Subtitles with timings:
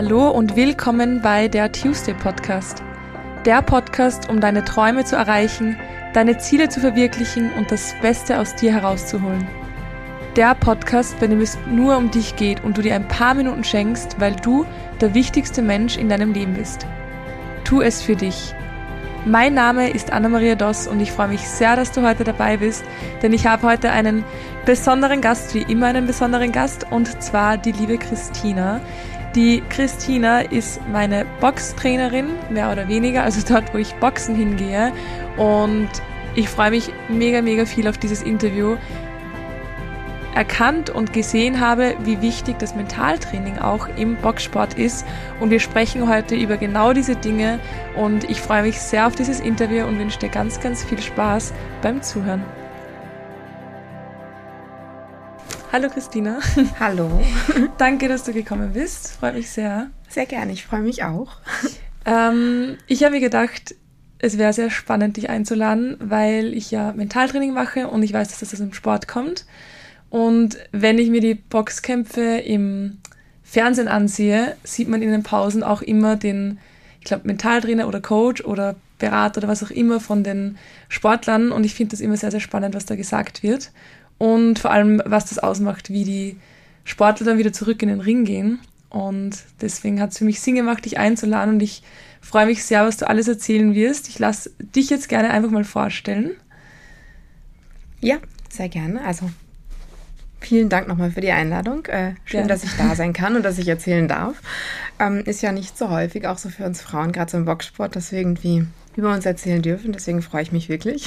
[0.00, 2.84] Hallo und willkommen bei der Tuesday Podcast.
[3.44, 5.76] Der Podcast, um deine Träume zu erreichen,
[6.14, 9.44] deine Ziele zu verwirklichen und das Beste aus dir herauszuholen.
[10.36, 13.64] Der Podcast, bei dem es nur um dich geht und du dir ein paar Minuten
[13.64, 14.64] schenkst, weil du
[15.00, 16.86] der wichtigste Mensch in deinem Leben bist.
[17.64, 18.54] Tu es für dich.
[19.24, 22.84] Mein Name ist Anna-Maria Doss und ich freue mich sehr, dass du heute dabei bist,
[23.20, 24.22] denn ich habe heute einen
[24.64, 28.80] besonderen Gast, wie immer einen besonderen Gast, und zwar die liebe Christina.
[29.38, 34.92] Die Christina ist meine Boxtrainerin, mehr oder weniger, also dort, wo ich Boxen hingehe.
[35.36, 35.88] Und
[36.34, 38.76] ich freue mich mega, mega viel auf dieses Interview.
[40.34, 45.06] Erkannt und gesehen habe, wie wichtig das Mentaltraining auch im Boxsport ist.
[45.38, 47.60] Und wir sprechen heute über genau diese Dinge.
[47.94, 51.52] Und ich freue mich sehr auf dieses Interview und wünsche dir ganz, ganz viel Spaß
[51.80, 52.42] beim Zuhören.
[55.70, 56.38] Hallo Christina.
[56.80, 57.10] Hallo.
[57.78, 59.12] Danke, dass du gekommen bist.
[59.12, 59.90] Freut mich sehr.
[60.08, 61.36] Sehr gerne, ich freue mich auch.
[62.06, 63.74] Ähm, ich habe mir gedacht,
[64.18, 68.40] es wäre sehr spannend, dich einzuladen, weil ich ja Mentaltraining mache und ich weiß, dass
[68.40, 69.44] das aus dem Sport kommt.
[70.08, 72.96] Und wenn ich mir die Boxkämpfe im
[73.42, 76.60] Fernsehen ansehe, sieht man in den Pausen auch immer den,
[76.98, 80.56] ich glaube, Mentaltrainer oder Coach oder Berater oder was auch immer von den
[80.88, 81.52] Sportlern.
[81.52, 83.70] Und ich finde das immer sehr, sehr spannend, was da gesagt wird
[84.18, 86.36] und vor allem, was das ausmacht, wie die
[86.84, 88.58] Sportler dann wieder zurück in den Ring gehen.
[88.90, 91.82] Und deswegen hat es für mich Sinn gemacht, dich einzuladen und ich
[92.20, 94.08] freue mich sehr, was du alles erzählen wirst.
[94.08, 96.32] Ich lasse dich jetzt gerne einfach mal vorstellen.
[98.00, 98.16] Ja,
[98.48, 99.04] sehr gerne.
[99.04, 99.30] Also
[100.40, 101.84] vielen Dank nochmal für die Einladung.
[101.86, 102.48] Äh, schön, gerne.
[102.48, 104.40] dass ich da sein kann und dass ich erzählen darf.
[104.98, 107.94] Ähm, ist ja nicht so häufig, auch so für uns Frauen, gerade so im Boxsport,
[107.94, 108.66] dass wir irgendwie
[108.98, 109.92] über uns erzählen dürfen.
[109.92, 111.04] Deswegen freue ich mich wirklich.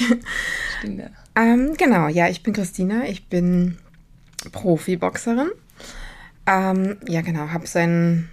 [0.78, 1.10] Stimmt, ja.
[1.36, 3.78] Ähm, genau, ja, ich bin Christina, ich bin
[4.50, 5.50] Profiboxerin.
[6.46, 8.28] Ähm, ja, genau, habe so einen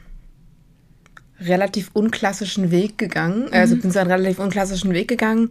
[1.40, 3.54] relativ unklassischen Weg gegangen, mhm.
[3.54, 5.50] also bin so einen relativ unklassischen Weg gegangen,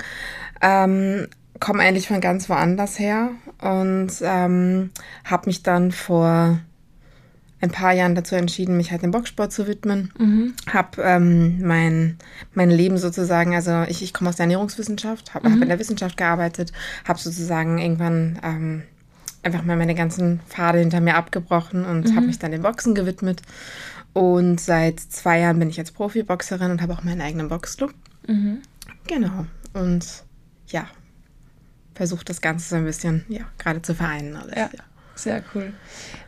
[0.61, 1.29] ähm,
[1.61, 3.31] komme eigentlich von ganz woanders her
[3.61, 4.91] und ähm,
[5.25, 6.61] habe mich dann vor
[7.61, 10.13] ein paar Jahren dazu entschieden, mich halt dem Boxsport zu widmen.
[10.19, 10.55] Mhm.
[10.73, 12.19] Habe ähm, mein,
[12.55, 15.55] mein Leben sozusagen, also ich, ich komme aus der Ernährungswissenschaft, habe mhm.
[15.55, 16.73] hab in der Wissenschaft gearbeitet,
[17.07, 18.83] habe sozusagen irgendwann ähm,
[19.43, 22.17] einfach mal meine ganzen Pfade hinter mir abgebrochen und mhm.
[22.17, 23.43] habe mich dann dem Boxen gewidmet.
[24.13, 27.93] Und seit zwei Jahren bin ich jetzt Profiboxerin und habe auch meinen eigenen Boxclub.
[28.27, 28.63] Mhm.
[29.07, 29.47] Genau.
[29.75, 30.07] Und
[30.69, 30.87] ja,
[31.95, 34.57] versuche das Ganze so ein bisschen, ja, gerade zu vereinen alles.
[34.57, 34.71] Ja.
[34.73, 34.85] ja.
[35.19, 35.73] Sehr cool.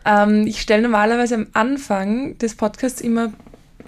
[0.04, 3.32] Ähm, ich stelle normalerweise am Anfang des Podcasts immer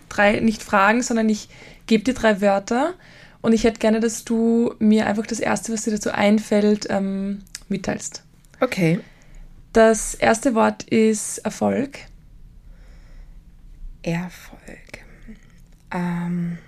[0.08, 1.48] drei, nicht Fragen, sondern ich
[1.86, 2.94] gebe dir drei Wörter
[3.40, 7.42] und ich hätte gerne, dass du mir einfach das Erste, was dir dazu einfällt, ähm,
[7.68, 8.22] mitteilst.
[8.60, 9.00] Okay.
[9.72, 11.98] Das erste Wort ist Erfolg.
[14.02, 15.04] Erfolg.
[15.90, 16.58] Ähm,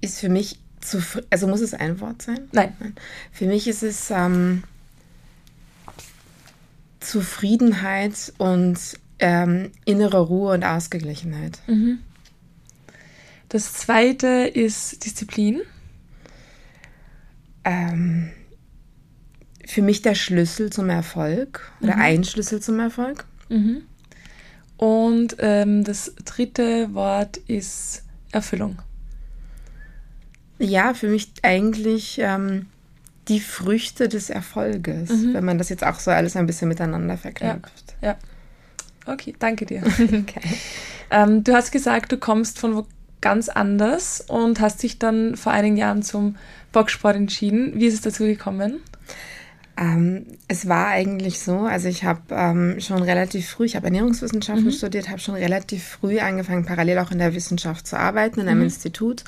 [0.00, 1.00] ist für mich zu,
[1.30, 2.48] also muss es ein Wort sein?
[2.52, 2.74] Nein.
[3.30, 4.64] Für mich ist es ähm,
[7.00, 8.78] Zufriedenheit und
[9.18, 11.58] ähm, innere Ruhe und Ausgeglichenheit.
[11.66, 11.98] Mhm.
[13.48, 15.60] Das zweite ist Disziplin.
[17.64, 18.30] Ähm,
[19.66, 22.02] für mich der Schlüssel zum Erfolg oder mhm.
[22.02, 23.24] ein Schlüssel zum Erfolg.
[23.48, 23.82] Mhm.
[24.76, 28.80] Und ähm, das dritte Wort ist Erfüllung.
[30.58, 32.66] Ja, für mich eigentlich ähm,
[33.30, 35.34] die Früchte des Erfolges, mhm.
[35.34, 37.94] wenn man das jetzt auch so alles ein bisschen miteinander verknüpft.
[38.02, 38.08] Ja,
[39.06, 39.12] ja.
[39.12, 39.82] okay, danke dir.
[39.98, 40.42] okay.
[41.10, 42.86] ähm, du hast gesagt, du kommst von wo
[43.20, 46.36] ganz anders und hast dich dann vor einigen Jahren zum
[46.72, 47.72] Boxsport entschieden.
[47.74, 48.80] Wie ist es dazu gekommen?
[49.76, 54.66] Ähm, es war eigentlich so, also ich habe ähm, schon relativ früh, ich habe Ernährungswissenschaften
[54.66, 54.72] mhm.
[54.72, 58.58] studiert, habe schon relativ früh angefangen, parallel auch in der Wissenschaft zu arbeiten, in einem
[58.58, 58.64] mhm.
[58.64, 59.24] Institut.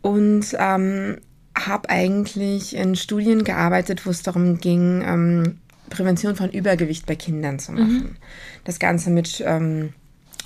[0.00, 1.18] Und ähm,
[1.66, 5.58] habe eigentlich in Studien gearbeitet, wo es darum ging, ähm,
[5.90, 7.94] Prävention von Übergewicht bei Kindern zu machen.
[7.94, 8.16] Mhm.
[8.64, 9.92] Das Ganze mit ähm,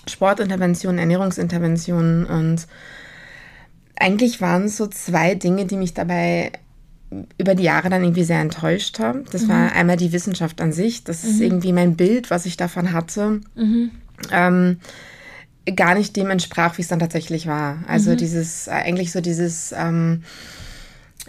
[0.07, 2.67] Sportinterventionen, Ernährungsinterventionen und
[3.97, 6.53] eigentlich waren es so zwei Dinge, die mich dabei
[7.39, 9.25] über die Jahre dann irgendwie sehr enttäuscht haben.
[9.33, 9.49] Das mhm.
[9.49, 11.05] war einmal die Wissenschaft an sich.
[11.05, 11.31] Das mhm.
[11.31, 13.41] ist irgendwie mein Bild, was ich davon hatte.
[13.55, 13.91] Mhm.
[14.31, 14.81] Ähm,
[15.77, 17.79] gar nicht dem entsprach, wie es dann tatsächlich war.
[17.87, 18.17] Also mhm.
[18.17, 20.23] dieses, eigentlich so dieses ähm,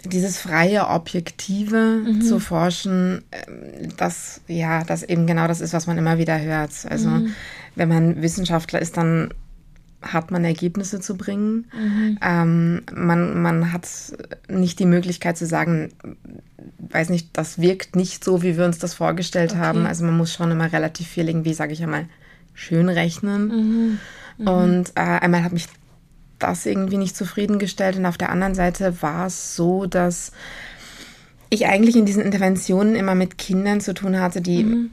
[0.04, 2.22] dieses freie, objektive mhm.
[2.22, 6.72] zu forschen, ähm, das, ja, das eben genau das ist, was man immer wieder hört.
[6.88, 7.34] Also, mhm.
[7.76, 9.30] wenn man Wissenschaftler ist, dann
[10.02, 11.66] hat man Ergebnisse zu bringen.
[11.72, 12.18] Mhm.
[12.20, 13.88] Ähm, man, man hat
[14.48, 15.90] nicht die Möglichkeit zu sagen,
[16.78, 19.60] weiß nicht, das wirkt nicht so, wie wir uns das vorgestellt okay.
[19.60, 19.86] haben.
[19.86, 22.06] Also man muss schon immer relativ viel irgendwie, sage ich einmal,
[22.54, 23.46] schön rechnen.
[23.46, 23.98] Mhm.
[24.38, 24.48] Mhm.
[24.48, 25.68] Und äh, einmal hat mich
[26.42, 27.96] das irgendwie nicht zufriedengestellt.
[27.96, 30.32] Und auf der anderen Seite war es so, dass
[31.50, 34.90] ich eigentlich in diesen Interventionen immer mit Kindern zu tun hatte, die mhm.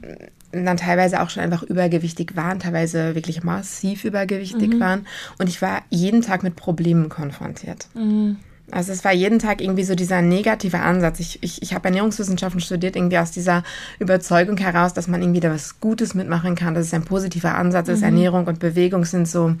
[0.52, 4.80] dann teilweise auch schon einfach übergewichtig waren, teilweise wirklich massiv übergewichtig mhm.
[4.80, 5.06] waren.
[5.38, 7.88] Und ich war jeden Tag mit Problemen konfrontiert.
[7.94, 8.36] Mhm.
[8.72, 11.20] Also es war jeden Tag irgendwie so dieser negative Ansatz.
[11.20, 13.62] Ich, ich, ich habe Ernährungswissenschaften studiert, irgendwie aus dieser
[13.98, 17.88] Überzeugung heraus, dass man irgendwie da was Gutes mitmachen kann, dass es ein positiver Ansatz
[17.88, 17.98] ist.
[17.98, 18.04] Mhm.
[18.04, 19.54] Ernährung und Bewegung sind so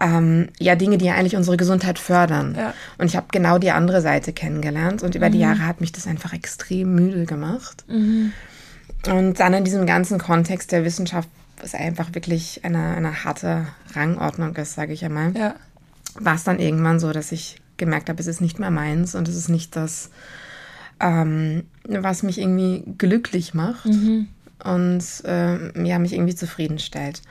[0.00, 2.54] ähm, ja Dinge, die eigentlich unsere Gesundheit fördern.
[2.56, 2.74] Ja.
[2.98, 5.32] Und ich habe genau die andere Seite kennengelernt und über mhm.
[5.32, 7.84] die Jahre hat mich das einfach extrem müde gemacht.
[7.88, 8.32] Mhm.
[9.06, 11.28] Und dann in diesem ganzen Kontext der Wissenschaft,
[11.60, 15.54] was einfach wirklich eine, eine harte Rangordnung ist, sage ich einmal, ja.
[16.18, 19.28] war es dann irgendwann so, dass ich gemerkt habe, es ist nicht mehr meins und
[19.28, 20.10] es ist nicht das,
[21.00, 24.28] ähm, was mich irgendwie glücklich macht mhm.
[24.62, 27.22] und äh, ja, mich irgendwie zufriedenstellt.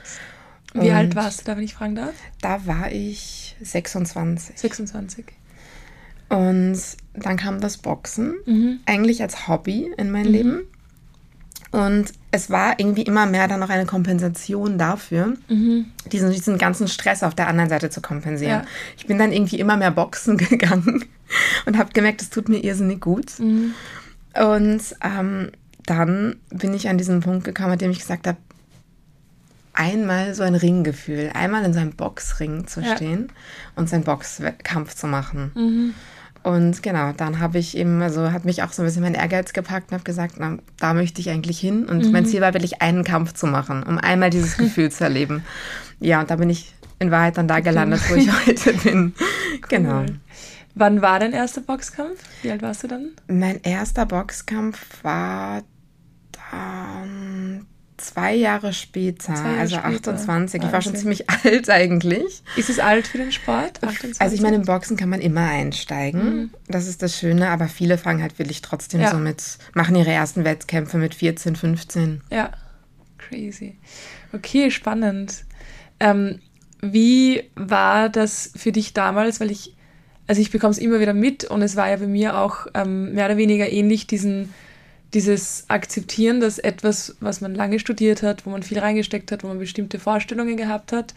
[0.74, 2.16] Wie und alt warst du da, wenn ich fragen darf?
[2.42, 4.58] Da war ich 26.
[4.58, 5.26] 26.
[6.30, 6.80] Und
[7.14, 8.80] dann kam das Boxen, mhm.
[8.86, 10.32] eigentlich als Hobby in mein mhm.
[10.32, 10.62] Leben.
[11.74, 15.88] Und es war irgendwie immer mehr dann noch eine Kompensation dafür, mhm.
[16.12, 18.62] diesen, diesen ganzen Stress auf der anderen Seite zu kompensieren.
[18.62, 18.68] Ja.
[18.96, 21.04] Ich bin dann irgendwie immer mehr boxen gegangen
[21.66, 23.40] und habe gemerkt, es tut mir irrsinnig gut.
[23.40, 23.74] Mhm.
[24.36, 25.50] Und ähm,
[25.88, 28.38] dann bin ich an diesen Punkt gekommen, an dem ich gesagt habe,
[29.74, 33.34] einmal so ein Ringgefühl, einmal in seinem Boxring zu stehen ja.
[33.78, 35.52] und seinen Boxkampf zu machen.
[35.56, 35.94] Mhm.
[36.44, 39.54] Und genau, dann habe ich eben, also hat mich auch so ein bisschen mein Ehrgeiz
[39.54, 41.86] gepackt und habe gesagt, na, da möchte ich eigentlich hin.
[41.86, 42.12] Und mhm.
[42.12, 45.44] mein Ziel war wirklich, einen Kampf zu machen, um einmal dieses Gefühl zu erleben.
[46.00, 49.14] Ja, und da bin ich in Wahrheit dann da gelandet, wo ich heute bin.
[49.18, 49.60] Cool.
[49.70, 50.06] Genau.
[50.76, 52.20] Wann war dein erster Boxkampf?
[52.42, 53.12] Wie alt warst du dann?
[53.28, 55.62] Mein erster Boxkampf war
[58.14, 60.14] zwei Jahre später, zwei Jahre also später.
[60.14, 60.28] 28.
[60.28, 60.62] Wahnsinn.
[60.62, 62.44] Ich war schon ziemlich alt eigentlich.
[62.56, 63.84] Ist es alt für den Sport?
[63.84, 64.22] 28?
[64.22, 66.24] Also ich meine, im Boxen kann man immer einsteigen.
[66.24, 66.50] Mhm.
[66.68, 69.12] Das ist das Schöne, aber viele fangen halt wirklich trotzdem ja.
[69.12, 72.22] so mit, machen ihre ersten Wettkämpfe mit 14, 15.
[72.30, 72.52] Ja,
[73.18, 73.78] crazy.
[74.32, 75.46] Okay, spannend.
[76.00, 76.40] Ähm,
[76.82, 79.40] wie war das für dich damals?
[79.40, 79.76] Weil ich,
[80.28, 83.14] also ich bekomme es immer wieder mit und es war ja bei mir auch ähm,
[83.14, 84.54] mehr oder weniger ähnlich, diesen
[85.14, 89.48] dieses Akzeptieren, dass etwas, was man lange studiert hat, wo man viel reingesteckt hat, wo
[89.48, 91.14] man bestimmte Vorstellungen gehabt hat,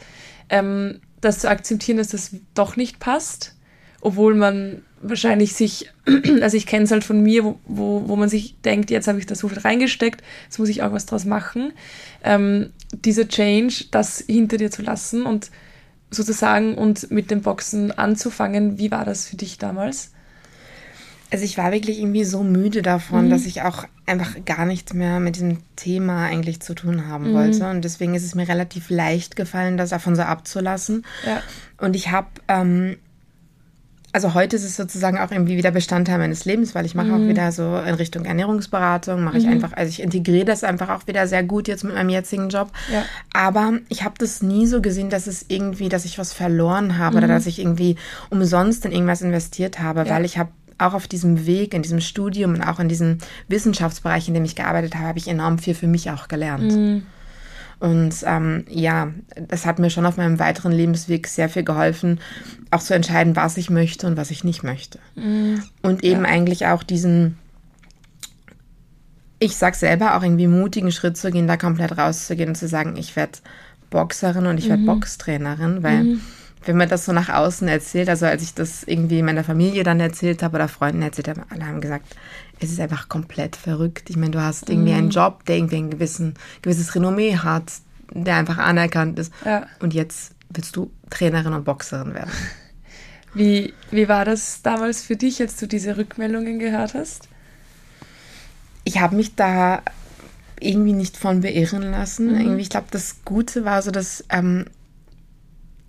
[0.51, 3.55] ähm, das zu akzeptieren, dass das doch nicht passt,
[4.01, 5.91] obwohl man wahrscheinlich sich,
[6.43, 9.19] also ich kenne es halt von mir, wo, wo, wo man sich denkt, jetzt habe
[9.19, 11.73] ich da so viel reingesteckt, jetzt muss ich auch was draus machen.
[12.23, 15.51] Ähm, dieser Change, das hinter dir zu lassen und
[16.11, 20.13] sozusagen und mit dem Boxen anzufangen, wie war das für dich damals?
[21.31, 23.31] Also ich war wirklich irgendwie so müde davon, mhm.
[23.31, 27.34] dass ich auch einfach gar nichts mehr mit diesem Thema eigentlich zu tun haben mhm.
[27.34, 27.69] wollte.
[27.69, 31.05] Und deswegen ist es mir relativ leicht gefallen, das davon so abzulassen.
[31.26, 31.43] Ja.
[31.78, 32.96] Und ich habe, ähm,
[34.12, 37.14] also heute ist es sozusagen auch irgendwie wieder Bestandteil meines Lebens, weil ich mache mhm.
[37.14, 39.52] auch wieder so in Richtung Ernährungsberatung, mache ich mhm.
[39.52, 42.70] einfach, also ich integriere das einfach auch wieder sehr gut jetzt mit meinem jetzigen Job.
[42.90, 43.05] Ja.
[43.32, 47.17] Aber ich habe das nie so gesehen, dass es irgendwie, dass ich was verloren habe
[47.17, 47.32] oder mhm.
[47.32, 47.96] dass ich irgendwie
[48.31, 52.55] umsonst in irgendwas investiert habe, weil ich habe auch auf diesem Weg, in diesem Studium
[52.55, 53.19] und auch in diesem
[53.49, 56.73] Wissenschaftsbereich, in dem ich gearbeitet habe, habe ich enorm viel für mich auch gelernt.
[56.73, 57.02] Mhm.
[57.78, 59.12] Und ähm, ja,
[59.49, 62.21] das hat mir schon auf meinem weiteren Lebensweg sehr viel geholfen,
[62.71, 64.99] auch zu entscheiden, was ich möchte und was ich nicht möchte.
[65.14, 65.62] Mhm.
[65.83, 66.28] Und eben ja.
[66.28, 67.37] eigentlich auch diesen,
[69.38, 72.97] ich sag selber, auch irgendwie mutigen Schritt zu gehen, da komplett rauszugehen und zu sagen,
[72.97, 73.38] ich werde
[73.90, 74.87] Boxerin und ich werde mhm.
[74.87, 76.21] Boxtrainerin, weil mhm
[76.66, 80.00] wenn man das so nach außen erzählt, also als ich das irgendwie meiner Familie dann
[80.00, 82.16] erzählt habe oder Freunden erzählt habe, alle haben gesagt,
[82.61, 84.11] es ist einfach komplett verrückt.
[84.11, 84.99] Ich meine, du hast irgendwie mhm.
[84.99, 87.73] einen Job, der irgendwie ein gewissen, gewisses Renommee hat,
[88.12, 89.32] der einfach anerkannt ist.
[89.44, 89.66] Ja.
[89.80, 92.30] Und jetzt willst du Trainerin und Boxerin werden.
[93.35, 97.28] Wie, wie war das damals für dich, als du diese Rückmeldungen gehört hast?
[98.82, 99.82] Ich habe mich da
[100.58, 102.32] irgendwie nicht von beirren lassen.
[102.32, 102.40] Mhm.
[102.40, 104.64] Irgendwie, ich glaube, das Gute war so, dass ähm,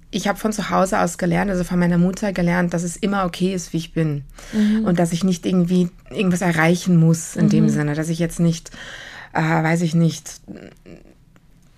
[0.10, 3.26] ich habe von zu Hause aus gelernt, also von meiner Mutter gelernt, dass es immer
[3.26, 4.24] okay ist, wie ich bin.
[4.54, 4.86] Mhm.
[4.86, 7.50] Und dass ich nicht irgendwie irgendwas erreichen muss in mhm.
[7.50, 8.72] dem Sinne, dass ich jetzt nicht,
[9.34, 10.40] äh, weiß ich nicht,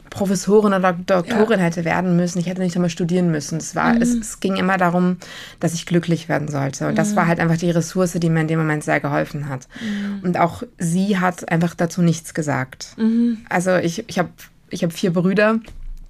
[0.10, 1.66] Professorin oder Doktorin ja.
[1.66, 2.40] hätte werden müssen.
[2.40, 3.58] Ich hätte nicht einmal studieren müssen.
[3.58, 4.02] Es, war, mhm.
[4.02, 5.18] es, es, ging immer darum,
[5.60, 6.88] dass ich glücklich werden sollte.
[6.88, 7.28] Und das war mhm.
[7.30, 9.68] halt einfach die Ressource, die mir in dem Moment sehr geholfen hat.
[9.82, 10.20] Mhm.
[10.24, 12.96] Und auch sie hat einfach dazu nichts gesagt.
[12.98, 13.40] Mhm.
[13.50, 14.30] Also ich, ich habe
[14.70, 15.60] ich hab vier Brüder.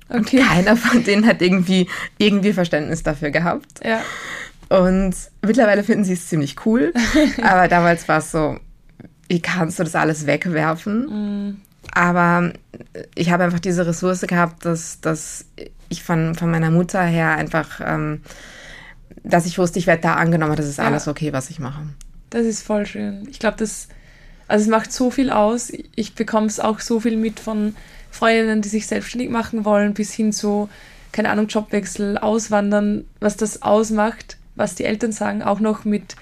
[0.10, 0.39] Okay.
[0.39, 1.88] Und keiner von denen hat irgendwie,
[2.18, 3.84] irgendwie Verständnis dafür gehabt.
[3.84, 4.01] Ja.
[4.70, 6.94] Und mittlerweile finden sie es ziemlich cool.
[7.42, 8.58] aber damals war es so,
[9.28, 11.50] wie kannst du das alles wegwerfen?
[11.50, 11.62] Mm.
[11.94, 12.54] aber
[13.16, 15.46] ich habe einfach diese Ressource gehabt, dass, dass
[15.88, 18.22] ich von, von meiner Mutter her einfach, ähm,
[19.24, 20.86] dass ich wusste, ich werde da angenommen, das ist ja.
[20.86, 21.82] alles okay, was ich mache.
[22.30, 23.28] Das ist voll schön.
[23.30, 23.88] Ich glaube, das,
[24.48, 25.72] also es macht so viel aus.
[25.96, 27.75] Ich bekomme es auch so viel mit von
[28.12, 30.70] Freundinnen, die sich selbstständig machen wollen, bis hin zu,
[31.12, 36.16] keine Ahnung, Jobwechsel, Auswandern, was das ausmacht, was die Eltern sagen, auch noch mit,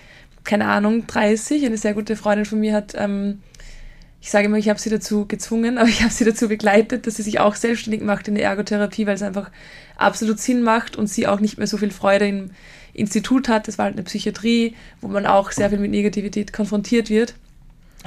[0.44, 1.65] keine Ahnung, 30.
[1.65, 3.39] Eine sehr gute Freundin von mir hat ähm,
[4.27, 7.15] ich sage immer, ich habe sie dazu gezwungen, aber ich habe sie dazu begleitet, dass
[7.15, 9.51] sie sich auch selbstständig macht in der Ergotherapie, weil es einfach
[9.96, 12.51] absolut Sinn macht und sie auch nicht mehr so viel Freude im
[12.94, 13.67] Institut hat.
[13.67, 17.36] Das war halt eine Psychiatrie, wo man auch sehr viel mit Negativität konfrontiert wird.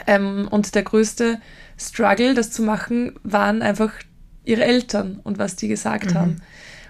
[0.06, 1.40] Ähm, und der größte
[1.78, 3.92] Struggle, das zu machen, waren einfach
[4.44, 6.14] ihre Eltern und was die gesagt mhm.
[6.14, 6.42] haben.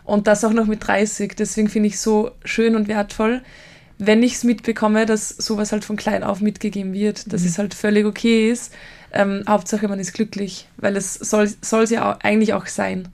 [0.05, 1.35] Und das auch noch mit 30.
[1.37, 3.43] Deswegen finde ich so schön und wertvoll,
[3.99, 7.49] wenn ich es mitbekomme, dass sowas halt von klein auf mitgegeben wird, dass mhm.
[7.49, 8.73] es halt völlig okay ist
[9.13, 13.09] ähm, Hauptsache, man ist glücklich, weil es soll es ja auch, eigentlich auch sein.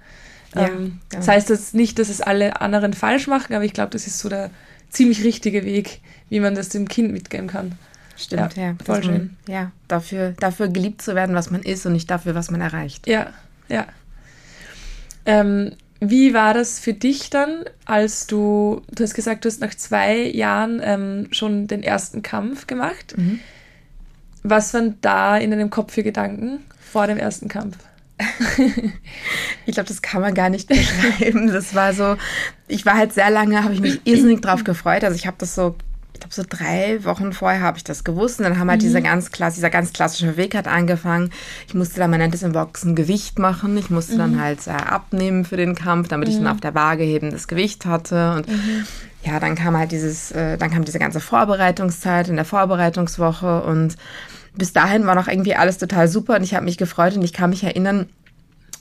[0.55, 1.19] Ja, ähm, ja.
[1.19, 4.19] Das heißt jetzt nicht, dass es alle anderen falsch machen, aber ich glaube, das ist
[4.19, 4.51] so der
[4.91, 7.73] ziemlich richtige Weg, wie man das dem Kind mitgeben kann.
[8.17, 8.69] Stimmt, ja.
[8.69, 9.37] ja voll schön.
[9.47, 12.61] Man, ja, dafür, dafür geliebt zu werden, was man ist und nicht dafür, was man
[12.61, 13.07] erreicht.
[13.07, 13.29] Ja,
[13.69, 13.87] ja.
[15.25, 19.75] Ähm, wie war das für dich dann, als du, du hast gesagt, du hast nach
[19.75, 23.15] zwei Jahren ähm, schon den ersten Kampf gemacht.
[23.17, 23.41] Mhm.
[24.43, 27.79] Was waren da in deinem Kopf für Gedanken vor dem ersten Kampf?
[29.67, 31.49] ich glaube, das kann man gar nicht beschreiben.
[31.49, 32.17] Das war so,
[32.69, 35.03] ich war halt sehr lange, habe ich mich irrsinnig drauf gefreut.
[35.03, 35.77] Also ich habe das so,
[36.17, 38.39] ich glaube so drei Wochen vorher habe ich das gewusst.
[38.39, 38.87] Und dann haben halt mhm.
[38.87, 41.31] dieser, ganz klass, dieser ganz klassische Weg hat angefangen.
[41.69, 43.77] Ich musste dann, man nennt es im Boxen, Gewicht machen.
[43.77, 44.19] Ich musste mhm.
[44.19, 46.33] dann halt äh, abnehmen für den Kampf, damit mhm.
[46.33, 46.53] ich dann mhm.
[46.53, 48.33] auf der Waage eben das Gewicht hatte.
[48.33, 48.87] Und mhm.
[49.25, 53.97] ja, dann kam halt dieses, äh, dann kam diese ganze Vorbereitungszeit in der Vorbereitungswoche und
[54.55, 57.35] bis dahin war noch irgendwie alles total super und ich habe mich gefreut und ich
[57.35, 58.07] kann mich erinnern,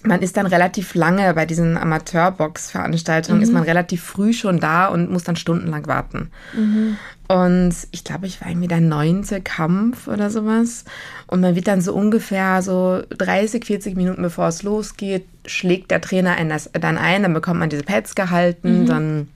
[0.06, 3.44] man ist dann relativ lange bei diesen Amateurbox-Veranstaltungen, mhm.
[3.44, 6.32] ist man relativ früh schon da und muss dann stundenlang warten.
[6.54, 6.98] Mhm.
[7.28, 10.86] Und ich glaube, ich war irgendwie der neunte Kampf oder sowas.
[11.28, 16.02] Und man wird dann so ungefähr so 30, 40 Minuten bevor es losgeht, schlägt der
[16.02, 18.86] Trainer einen das dann ein, dann bekommt man diese Pads gehalten, mhm.
[18.86, 19.28] dann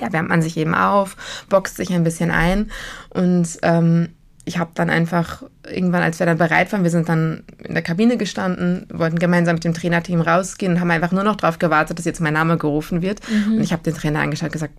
[0.00, 1.16] ja, wärmt man sich eben auf,
[1.48, 2.70] boxt sich ein bisschen ein.
[3.10, 4.10] Und ähm,
[4.44, 7.82] ich habe dann einfach irgendwann, als wir dann bereit waren, wir sind dann in der
[7.82, 11.98] Kabine gestanden, wollten gemeinsam mit dem Trainerteam rausgehen und haben einfach nur noch darauf gewartet,
[11.98, 13.20] dass jetzt mein Name gerufen wird.
[13.28, 13.56] Mhm.
[13.56, 14.72] Und ich habe den Trainer angeschaut und gesagt,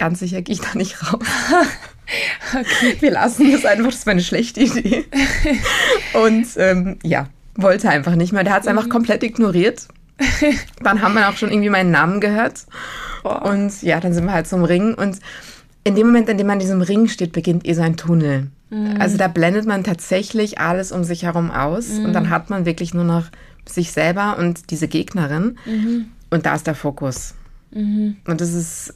[0.00, 1.20] ganz sicher gehe ich da nicht raus.
[2.54, 2.96] okay.
[2.98, 5.04] Wir lassen das einfach, das war eine schlechte Idee.
[6.14, 8.42] und ähm, ja, wollte einfach nicht mehr.
[8.42, 8.78] Der hat es mhm.
[8.78, 9.86] einfach komplett ignoriert.
[10.82, 12.66] Dann haben wir auch schon irgendwie meinen Namen gehört.
[13.24, 13.50] Oh.
[13.50, 14.94] Und ja, dann sind wir halt zum Ring.
[14.94, 15.18] Und
[15.84, 18.48] in dem Moment, in dem man in diesem Ring steht, beginnt eh so ein Tunnel.
[18.70, 18.96] Mhm.
[18.98, 22.06] Also da blendet man tatsächlich alles um sich herum aus mhm.
[22.06, 23.26] und dann hat man wirklich nur noch
[23.68, 26.06] sich selber und diese Gegnerin mhm.
[26.30, 27.34] und da ist der Fokus.
[27.72, 28.16] Mhm.
[28.26, 28.94] Und das ist,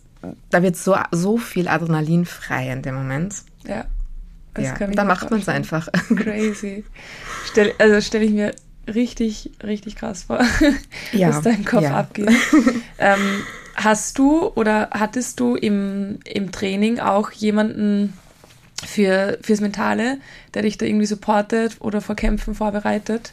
[0.50, 3.36] da wird so, so viel Adrenalin frei in dem Moment.
[3.66, 3.86] Ja.
[4.54, 5.88] Das ja, da macht man es einfach.
[6.16, 6.84] Crazy.
[7.46, 8.54] Stell, also stelle ich mir
[8.86, 10.40] richtig, richtig krass vor,
[11.12, 11.96] ja, was da im Kopf ja.
[11.96, 12.30] abgeht.
[12.98, 13.42] ähm,
[13.74, 18.12] hast du oder hattest du im, im Training auch jemanden,
[18.86, 20.18] für, fürs Mentale,
[20.52, 23.32] der dich da irgendwie supportet oder vor Kämpfen vorbereitet?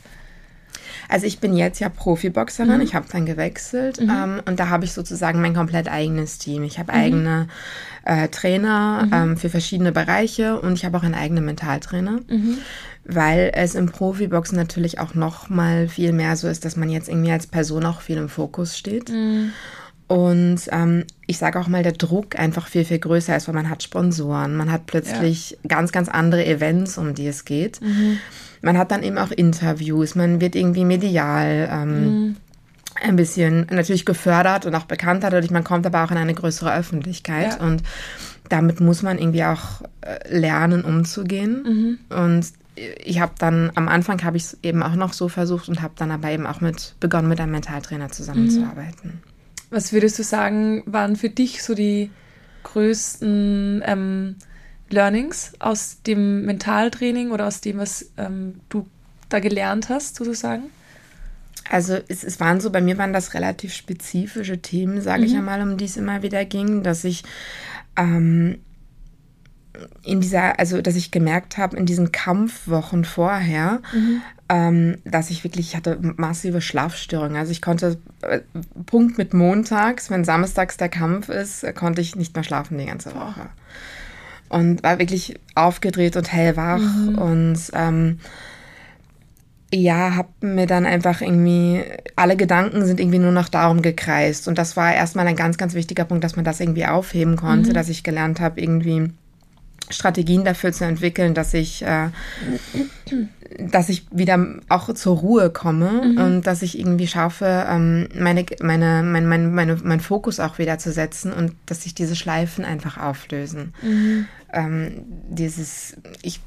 [1.12, 2.82] Also ich bin jetzt ja Profiboxerin, mhm.
[2.82, 4.10] ich habe dann gewechselt mhm.
[4.10, 6.64] ähm, und da habe ich sozusagen mein komplett eigenes Team.
[6.64, 6.98] Ich habe mhm.
[6.98, 7.48] eigene
[8.06, 9.14] äh, Trainer mhm.
[9.14, 12.60] ähm, für verschiedene Bereiche und ich habe auch einen eigenen Mentaltrainer, mhm.
[13.04, 17.10] weil es im Profiboxen natürlich auch noch mal viel mehr so ist, dass man jetzt
[17.10, 19.10] irgendwie als Person auch viel im Fokus steht.
[19.10, 19.52] Mhm.
[20.08, 23.70] Und ähm, ich sage auch mal, der Druck einfach viel, viel größer ist, weil man
[23.70, 25.58] hat Sponsoren, man hat plötzlich ja.
[25.68, 27.82] ganz, ganz andere Events, um die es geht.
[27.82, 28.20] Mhm.
[28.62, 32.36] Man hat dann eben auch Interviews, man wird irgendwie medial ähm, mhm.
[33.02, 36.74] ein bisschen natürlich gefördert und auch bekannter, dadurch man kommt aber auch in eine größere
[36.74, 37.60] Öffentlichkeit.
[37.60, 37.66] Ja.
[37.66, 37.84] Und
[38.50, 41.64] damit muss man irgendwie auch äh, lernen, umzugehen.
[41.64, 42.16] Mhm.
[42.16, 45.82] Und ich habe dann am Anfang habe ich es eben auch noch so versucht und
[45.82, 49.22] habe dann aber eben auch mit begonnen mit einem Mentaltrainer zusammenzuarbeiten.
[49.70, 52.12] Was würdest du sagen, waren für dich so die
[52.64, 54.36] größten ähm,
[54.92, 58.88] Learnings aus dem Mentaltraining oder aus dem, was ähm, du
[59.30, 60.64] da gelernt hast, sozusagen?
[61.70, 65.28] Also es, es, waren so, bei mir waren das relativ spezifische Themen, sage mhm.
[65.28, 67.24] ich einmal, um die es immer wieder ging, dass ich
[67.98, 68.60] ähm,
[70.04, 74.22] in dieser, also dass ich gemerkt habe, in diesen Kampfwochen vorher, mhm
[74.52, 77.38] ähm, dass ich wirklich, ich hatte massive Schlafstörungen.
[77.38, 78.42] Also ich konnte, äh,
[78.86, 82.86] Punkt mit montags, wenn samstags der Kampf ist, äh, konnte ich nicht mehr schlafen die
[82.86, 83.48] ganze Woche.
[84.52, 86.80] Und war wirklich aufgedreht und hellwach.
[86.80, 87.18] Mhm.
[87.18, 88.20] Und ähm,
[89.74, 91.82] ja, habe mir dann einfach irgendwie,
[92.18, 94.50] alle Gedanken sind irgendwie nur noch darum gekreist.
[94.50, 97.70] Und das war erstmal ein ganz, ganz wichtiger Punkt, dass man das irgendwie aufheben konnte,
[97.70, 97.74] mhm.
[97.74, 99.12] dass ich gelernt habe, irgendwie
[99.92, 102.10] Strategien dafür zu entwickeln, dass ich, äh,
[103.60, 106.18] dass ich wieder auch zur Ruhe komme mhm.
[106.18, 110.80] und dass ich irgendwie schaffe, ähm, meine, meine, mein, mein, meine, mein Fokus auch wieder
[110.80, 113.74] zu setzen und dass sich diese Schleifen einfach auflösen.
[113.82, 114.26] Mhm.
[114.54, 114.92] Ähm,
[115.30, 116.40] dieses, ich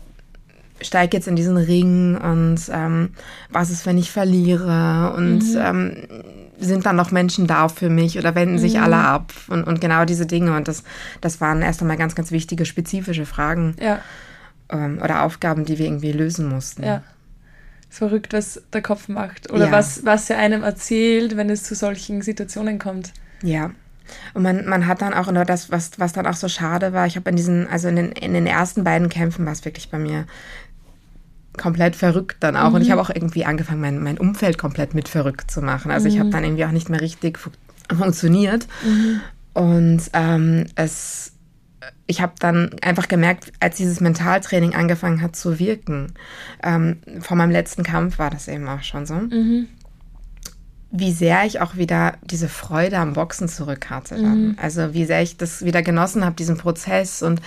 [0.81, 3.11] steige jetzt in diesen Ring und ähm,
[3.51, 5.57] was ist, wenn ich verliere und mhm.
[6.59, 8.83] Sind dann noch Menschen da für mich oder wenden sich mhm.
[8.83, 10.85] alle ab und, und genau diese Dinge und das,
[11.21, 14.01] das waren erst einmal ganz, ganz wichtige, spezifische Fragen ja.
[14.71, 16.85] ähm, oder Aufgaben, die wir irgendwie lösen mussten.
[16.85, 17.03] Ja.
[17.91, 19.73] Verrückt, was der Kopf macht oder ja.
[19.73, 23.13] was, was er einem erzählt, wenn es zu solchen Situationen kommt.
[23.43, 23.71] Ja,
[24.35, 27.07] und man, man hat dann auch, oder das, was, was dann auch so schade war,
[27.07, 29.91] ich habe in diesen, also in den, in den ersten beiden Kämpfen war es wirklich
[29.91, 30.27] bei mir
[31.57, 32.71] komplett verrückt dann auch.
[32.71, 32.75] Mhm.
[32.77, 32.93] Und ich mhm.
[32.93, 35.91] habe auch irgendwie angefangen, mein, mein Umfeld komplett mit verrückt zu machen.
[35.91, 36.15] Also mhm.
[36.15, 37.51] ich habe dann irgendwie auch nicht mehr richtig fu
[37.95, 38.67] funktioniert.
[38.85, 39.21] Mhm.
[39.53, 41.33] Und ähm, es,
[42.07, 46.15] ich habe dann einfach gemerkt, als dieses Mentaltraining angefangen hat zu wirken,
[46.63, 49.15] ähm, vor meinem letzten Kampf war das eben auch schon so.
[50.91, 54.17] Wie sehr ich auch wieder diese Freude am Boxen zurück hatte.
[54.17, 54.57] Mhm.
[54.61, 57.23] Also wie sehr ich das wieder genossen habe, diesen Prozess.
[57.23, 57.41] Und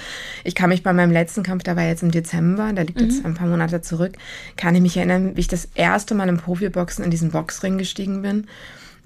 [0.44, 3.08] ich kann mich bei meinem letzten Kampf, der war jetzt im Dezember, der liegt mhm.
[3.08, 4.14] jetzt ein paar Monate zurück,
[4.58, 8.22] kann ich mich erinnern, wie ich das erste Mal im Profiboxen in diesen Boxring gestiegen
[8.22, 8.48] bin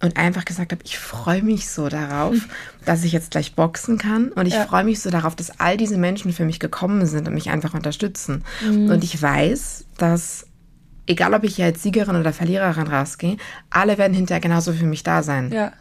[0.02, 2.44] und einfach gesagt habe, ich freue mich so darauf, mhm.
[2.86, 4.66] dass ich jetzt gleich boxen kann und ich ja.
[4.66, 7.74] freue mich so darauf, dass all diese Menschen für mich gekommen sind und mich einfach
[7.74, 8.44] unterstützen.
[8.66, 8.90] Mhm.
[8.90, 10.48] Und ich weiß, dass
[11.08, 13.38] egal ob ich hier als Siegerin oder Verliererin rausgehe,
[13.70, 15.52] alle werden hinterher genauso für mich da sein.
[15.52, 15.74] Ja.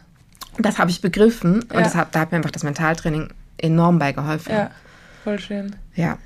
[0.57, 1.81] Das habe ich begriffen und ja.
[1.81, 4.53] das hab, da hat mir einfach das Mentaltraining enorm beigeholfen.
[4.53, 4.71] Ja,
[5.23, 5.75] voll schön.
[5.95, 6.17] Ja.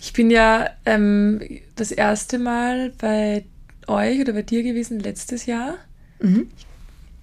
[0.00, 1.40] Ich bin ja ähm,
[1.76, 3.44] das erste Mal bei
[3.86, 5.74] euch oder bei dir gewesen letztes Jahr.
[6.20, 6.48] Mhm.
[6.56, 6.66] Ich,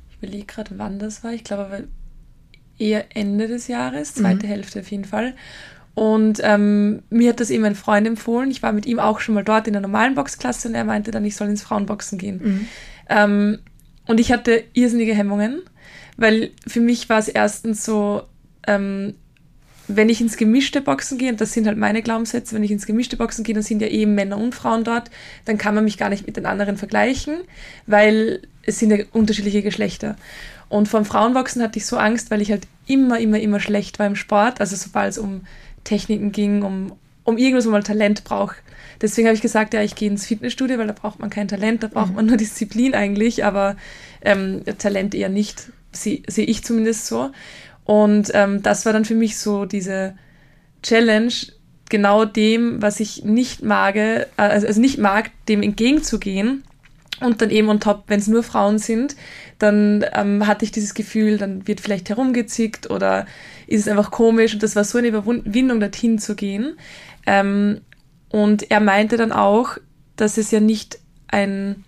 [0.09, 1.33] ich überlege gerade, wann das war.
[1.33, 1.79] Ich glaube aber
[2.77, 4.49] eher Ende des Jahres, zweite mhm.
[4.49, 5.35] Hälfte auf jeden Fall.
[5.93, 8.49] Und ähm, mir hat das eben ein Freund empfohlen.
[8.49, 11.11] Ich war mit ihm auch schon mal dort in der normalen Boxklasse und er meinte
[11.11, 12.41] dann, ich soll ins Frauenboxen gehen.
[12.43, 12.67] Mhm.
[13.09, 13.59] Ähm,
[14.07, 15.61] und ich hatte irrsinnige Hemmungen,
[16.17, 18.23] weil für mich war es erstens so,
[18.67, 19.15] ähm,
[19.87, 22.85] wenn ich ins gemischte Boxen gehe, und das sind halt meine Glaubenssätze, wenn ich ins
[22.85, 25.11] gemischte Boxen gehe, dann sind ja eben Männer und Frauen dort,
[25.45, 27.35] dann kann man mich gar nicht mit den anderen vergleichen,
[27.87, 30.15] weil es sind ja unterschiedliche Geschlechter.
[30.69, 34.07] Und vom Frauenboxen hatte ich so Angst, weil ich halt immer, immer, immer schlecht war
[34.07, 34.61] im Sport.
[34.61, 35.41] Also sobald es um
[35.83, 38.57] Techniken ging, um, um irgendwas, wo man Talent braucht.
[39.01, 41.83] Deswegen habe ich gesagt, ja, ich gehe ins Fitnessstudio, weil da braucht man kein Talent,
[41.83, 42.15] da braucht mhm.
[42.15, 43.75] man nur Disziplin eigentlich, aber
[44.21, 47.31] ähm, Talent eher nicht, sehe seh ich zumindest so.
[47.85, 50.15] Und ähm, das war dann für mich so diese
[50.83, 51.33] Challenge,
[51.89, 53.95] genau dem, was ich nicht mag,
[54.37, 56.63] also, also nicht mag, dem entgegenzugehen.
[57.19, 59.15] Und dann eben on top, wenn es nur Frauen sind,
[59.59, 63.27] dann ähm, hatte ich dieses Gefühl, dann wird vielleicht herumgezickt oder
[63.71, 66.77] ist es einfach komisch und das war so eine Überwindung, dorthin zu gehen.
[67.25, 67.81] Ähm,
[68.29, 69.77] und er meinte dann auch,
[70.15, 71.83] dass es ja nicht ein,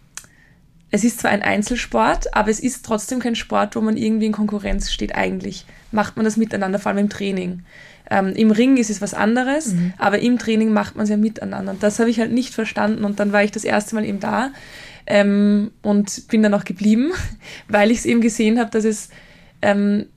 [0.92, 4.32] es ist zwar ein Einzelsport, aber es ist trotzdem kein Sport, wo man irgendwie in
[4.32, 5.16] Konkurrenz steht.
[5.16, 7.64] Eigentlich macht man das miteinander, vor allem im Training.
[8.10, 9.94] Ähm, Im Ring ist es was anderes, mhm.
[9.98, 11.72] aber im Training macht man es ja miteinander.
[11.72, 13.06] Und das habe ich halt nicht verstanden.
[13.06, 14.52] Und dann war ich das erste Mal eben da
[15.08, 17.12] ähm, und bin dann auch geblieben,
[17.68, 19.10] weil ich es eben gesehen habe, dass es
[19.62, 20.08] ähm,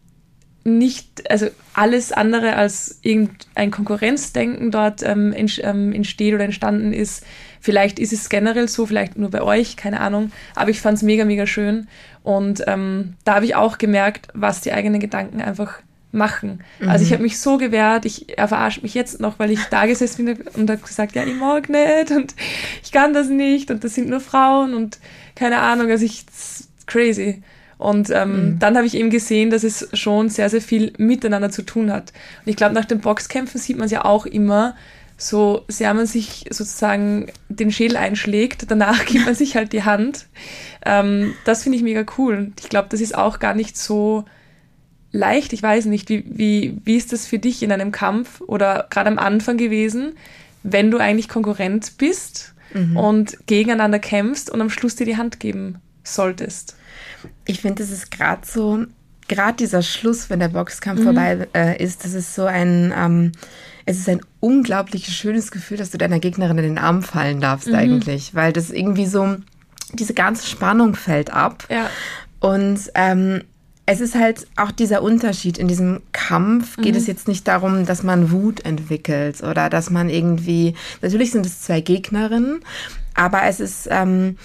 [0.67, 7.25] nicht, also alles andere als irgendein Konkurrenzdenken dort ähm, ähm, entsteht oder entstanden ist.
[7.61, 10.33] Vielleicht ist es generell so, vielleicht nur bei euch, keine Ahnung.
[10.57, 11.87] Aber ich fand es mega, mega schön.
[12.25, 16.65] Und ähm, da habe ich auch gemerkt, was die eigenen Gedanken einfach machen.
[16.81, 16.89] Mhm.
[16.89, 19.87] Also ich habe mich so gewehrt, ich, er verarscht mich jetzt noch, weil ich da
[19.87, 22.35] gesessen bin und habe gesagt, ja, ich mag nicht und
[22.83, 24.99] ich kann das nicht und das sind nur Frauen und
[25.37, 26.25] keine Ahnung, also ich,
[26.87, 27.43] crazy.
[27.79, 28.59] Und ähm, mhm.
[28.59, 32.13] dann habe ich eben gesehen, dass es schon sehr, sehr viel miteinander zu tun hat.
[32.45, 34.75] Und ich glaube, nach den Boxkämpfen sieht man es ja auch immer,
[35.19, 40.27] so sehr man sich sozusagen den Schädel einschlägt, danach gibt man sich halt die Hand.
[40.85, 42.37] Ähm, das finde ich mega cool.
[42.37, 44.25] Und ich glaube, das ist auch gar nicht so
[45.13, 45.53] leicht.
[45.53, 49.09] Ich weiß nicht, wie, wie, wie ist das für dich in einem Kampf oder gerade
[49.09, 50.13] am Anfang gewesen,
[50.63, 52.97] wenn du eigentlich Konkurrent bist mhm.
[52.97, 56.77] und gegeneinander kämpfst und am Schluss dir die Hand geben solltest?
[57.47, 58.85] Ich finde, es ist gerade so,
[59.29, 61.05] gerade dieser Schluss, wenn der Boxkampf mhm.
[61.05, 63.33] vorbei äh, ist, das ist so ein, ähm,
[63.85, 67.69] es ist ein unglaublich schönes Gefühl, dass du deiner Gegnerin in den Arm fallen darfst
[67.69, 67.75] mhm.
[67.75, 69.37] eigentlich, weil das irgendwie so,
[69.93, 71.65] diese ganze Spannung fällt ab.
[71.71, 71.89] Ja.
[72.41, 73.43] Und ähm,
[73.87, 75.59] es ist halt auch dieser Unterschied.
[75.59, 76.99] In diesem Kampf geht mhm.
[76.99, 81.61] es jetzt nicht darum, dass man Wut entwickelt oder dass man irgendwie, natürlich sind es
[81.61, 82.61] zwei Gegnerinnen,
[83.15, 84.37] aber es ist, ähm,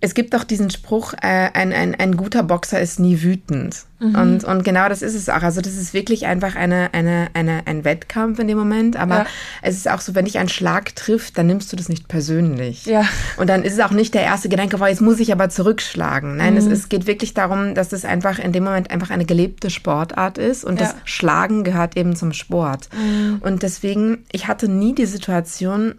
[0.00, 3.84] es gibt doch diesen Spruch, äh, ein, ein, ein guter Boxer ist nie wütend.
[3.98, 4.14] Mhm.
[4.14, 5.42] Und, und genau das ist es auch.
[5.42, 8.96] Also das ist wirklich einfach eine, eine, eine, ein Wettkampf in dem Moment.
[8.96, 9.26] Aber ja.
[9.60, 12.86] es ist auch so, wenn dich ein Schlag trifft, dann nimmst du das nicht persönlich.
[12.86, 13.04] Ja.
[13.38, 16.36] Und dann ist es auch nicht der erste Gedanke, boah, jetzt muss ich aber zurückschlagen.
[16.36, 16.58] Nein, mhm.
[16.58, 20.38] es, es geht wirklich darum, dass es einfach in dem Moment einfach eine gelebte Sportart
[20.38, 20.64] ist.
[20.64, 20.86] Und ja.
[20.86, 22.88] das Schlagen gehört eben zum Sport.
[22.96, 23.38] Mhm.
[23.40, 25.96] Und deswegen, ich hatte nie die Situation,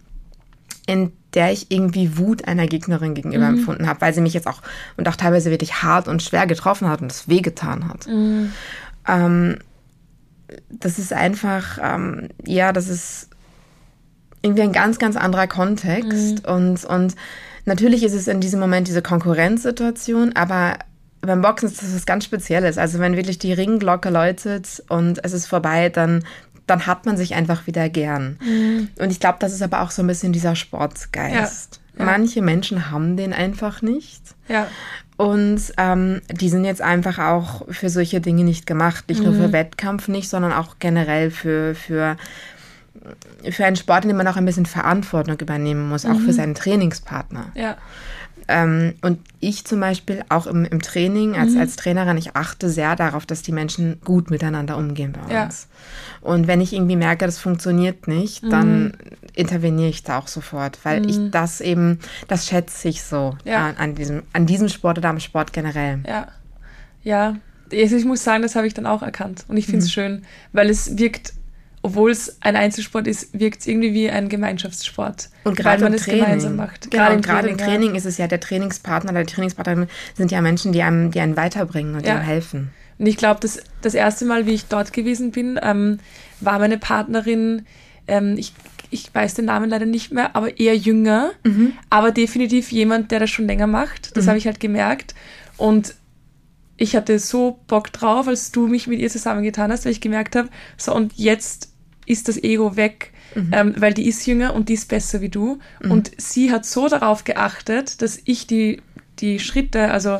[0.87, 3.59] in der ich irgendwie Wut einer Gegnerin gegenüber mhm.
[3.59, 4.61] empfunden habe, weil sie mich jetzt auch
[4.97, 8.07] und auch teilweise wirklich hart und schwer getroffen hat und es wehgetan hat.
[8.07, 8.51] Mhm.
[9.07, 9.57] Ähm,
[10.69, 13.29] das ist einfach, ähm, ja, das ist
[14.41, 16.53] irgendwie ein ganz, ganz anderer Kontext mhm.
[16.53, 17.15] und, und
[17.65, 20.79] natürlich ist es in diesem Moment diese Konkurrenzsituation, aber
[21.21, 22.77] beim Boxen ist das was ganz Spezielles.
[22.77, 26.23] Also wenn wirklich die Ringglocke läutet und es ist vorbei, dann
[26.69, 28.37] dann hat man sich einfach wieder gern.
[28.43, 28.89] Mhm.
[28.99, 31.79] Und ich glaube, das ist aber auch so ein bisschen dieser Sportsgeist.
[31.93, 31.99] Ja.
[31.99, 32.05] Ja.
[32.05, 34.21] Manche Menschen haben den einfach nicht.
[34.47, 34.67] Ja.
[35.17, 39.09] Und ähm, die sind jetzt einfach auch für solche Dinge nicht gemacht.
[39.09, 39.25] Nicht mhm.
[39.25, 39.53] nur für mhm.
[39.53, 42.15] Wettkampf nicht, sondern auch generell für, für,
[43.49, 46.11] für einen Sport, in dem man auch ein bisschen Verantwortung übernehmen muss, mhm.
[46.11, 46.31] auch für mhm.
[46.31, 47.51] seinen Trainingspartner.
[47.53, 47.77] Ja.
[48.51, 51.59] Ähm, und ich zum Beispiel auch im, im Training als, mhm.
[51.59, 55.67] als Trainerin, ich achte sehr darauf, dass die Menschen gut miteinander umgehen bei uns.
[56.21, 56.27] Ja.
[56.27, 58.49] Und wenn ich irgendwie merke, das funktioniert nicht, mhm.
[58.49, 58.93] dann
[59.35, 61.09] interveniere ich da auch sofort, weil mhm.
[61.09, 63.67] ich das eben, das schätze ich so ja.
[63.67, 65.99] an, an, diesem, an diesem Sport oder am Sport generell.
[66.07, 66.27] Ja,
[67.03, 67.35] ja.
[67.69, 69.45] Ich muss sagen, das habe ich dann auch erkannt.
[69.47, 69.91] Und ich finde es mhm.
[69.91, 70.21] schön,
[70.53, 71.33] weil es wirkt
[71.81, 75.29] obwohl es ein Einzelsport ist, wirkt es irgendwie wie ein Gemeinschaftssport.
[75.45, 76.23] Und gerade im Training.
[76.23, 76.91] gemeinsam macht.
[76.91, 77.97] Genau, gerade im, Training, im Training ja.
[77.97, 81.37] ist es ja der Trainingspartner oder die Trainingspartnerin sind ja Menschen, die einem, die einen
[81.37, 82.15] weiterbringen und ja.
[82.15, 82.71] einem helfen.
[82.97, 85.99] Und ich glaube, das, das erste Mal, wie ich dort gewesen bin, ähm,
[86.41, 87.65] war meine Partnerin,
[88.07, 88.53] ähm, ich,
[88.89, 91.73] ich weiß den Namen leider nicht mehr, aber eher jünger, mhm.
[91.89, 94.17] aber definitiv jemand, der das schon länger macht.
[94.17, 94.29] Das mhm.
[94.29, 95.15] habe ich halt gemerkt.
[95.55, 95.95] Und
[96.75, 100.35] ich hatte so Bock drauf, als du mich mit ihr zusammengetan hast, weil ich gemerkt
[100.35, 101.68] habe, so und jetzt
[102.09, 103.51] ist das Ego weg, mhm.
[103.53, 105.59] ähm, weil die ist jünger und die ist besser wie du.
[105.81, 105.91] Mhm.
[105.91, 108.81] Und sie hat so darauf geachtet, dass ich die,
[109.19, 110.17] die Schritte, also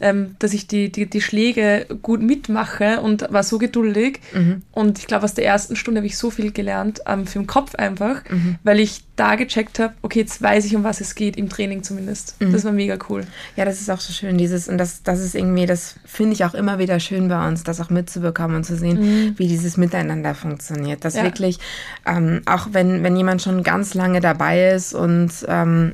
[0.00, 4.20] ähm, dass ich die, die, die Schläge gut mitmache und war so geduldig.
[4.32, 4.62] Mhm.
[4.72, 7.46] Und ich glaube, aus der ersten Stunde habe ich so viel gelernt, ähm, für den
[7.46, 8.56] Kopf einfach, mhm.
[8.62, 11.82] weil ich da gecheckt habe, okay, jetzt weiß ich, um was es geht, im Training
[11.82, 12.40] zumindest.
[12.40, 12.52] Mhm.
[12.52, 13.26] Das war mega cool.
[13.56, 16.44] Ja, das ist auch so schön, dieses, und das, das ist irgendwie, das finde ich
[16.44, 19.34] auch immer wieder schön bei uns, das auch mitzubekommen und zu sehen, mhm.
[19.38, 21.04] wie dieses Miteinander funktioniert.
[21.04, 21.22] Dass ja.
[21.22, 21.58] wirklich,
[22.04, 25.92] ähm, auch wenn, wenn jemand schon ganz lange dabei ist und ähm,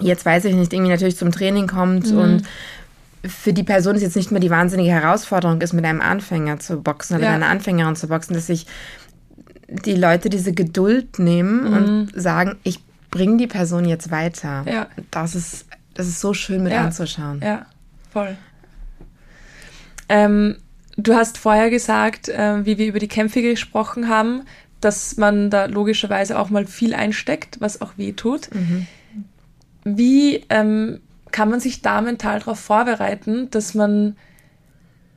[0.00, 2.18] jetzt weiß ich nicht, irgendwie natürlich zum Training kommt mhm.
[2.18, 2.42] und
[3.24, 6.80] für die Person es jetzt nicht mehr die wahnsinnige Herausforderung ist, mit einem Anfänger zu
[6.80, 7.32] boxen oder ja.
[7.32, 8.66] mit einer Anfängerin zu boxen, dass sich
[9.68, 11.76] die Leute diese Geduld nehmen mhm.
[11.76, 14.64] und sagen, ich bringe die Person jetzt weiter.
[14.66, 14.86] Ja.
[15.10, 16.84] Das ist, das ist so schön mit ja.
[16.84, 17.40] anzuschauen.
[17.42, 17.66] Ja,
[18.12, 18.36] voll.
[20.08, 20.56] Ähm,
[20.96, 24.42] du hast vorher gesagt, äh, wie wir über die Kämpfe gesprochen haben,
[24.80, 28.48] dass man da logischerweise auch mal viel einsteckt, was auch weh tut.
[28.54, 28.86] Mhm.
[29.84, 34.16] Wie ähm, kann man sich da mental darauf vorbereiten, dass man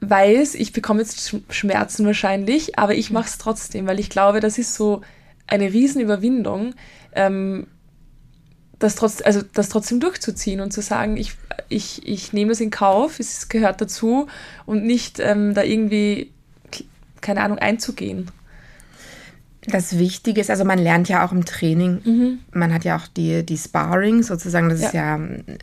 [0.01, 4.57] weiß, ich bekomme jetzt Schmerzen wahrscheinlich, aber ich mache es trotzdem, weil ich glaube, das
[4.57, 5.01] ist so
[5.47, 6.73] eine Riesenüberwindung,
[7.13, 7.67] ähm,
[8.79, 11.33] das, trotz, also das trotzdem durchzuziehen und zu sagen, ich,
[11.69, 14.27] ich, ich nehme es in Kauf, es gehört dazu
[14.65, 16.31] und nicht ähm, da irgendwie,
[17.21, 18.31] keine Ahnung, einzugehen.
[19.67, 22.39] Das Wichtige ist, also man lernt ja auch im Training, mhm.
[22.51, 24.87] man hat ja auch die, die Sparring sozusagen, das ja.
[24.87, 25.19] ist ja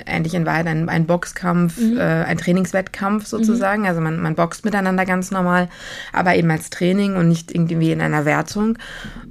[0.06, 1.98] ähnlich in Wahrheit ein, ein Boxkampf, mhm.
[1.98, 3.82] äh, ein Trainingswettkampf sozusagen.
[3.82, 3.88] Mhm.
[3.88, 5.68] Also man, man boxt miteinander ganz normal,
[6.12, 8.78] aber eben als Training und nicht irgendwie in einer Wertung.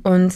[0.03, 0.33] Und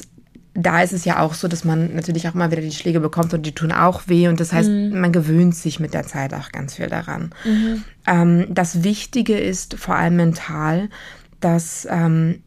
[0.53, 3.33] da ist es ja auch so, dass man natürlich auch mal wieder die Schläge bekommt
[3.33, 4.27] und die tun auch weh.
[4.27, 4.99] Und das heißt, mhm.
[4.99, 7.31] man gewöhnt sich mit der Zeit auch ganz viel daran.
[7.43, 7.83] Mhm.
[8.07, 10.89] Ähm, das Wichtige ist vor allem mental,
[11.41, 12.43] dass ähm,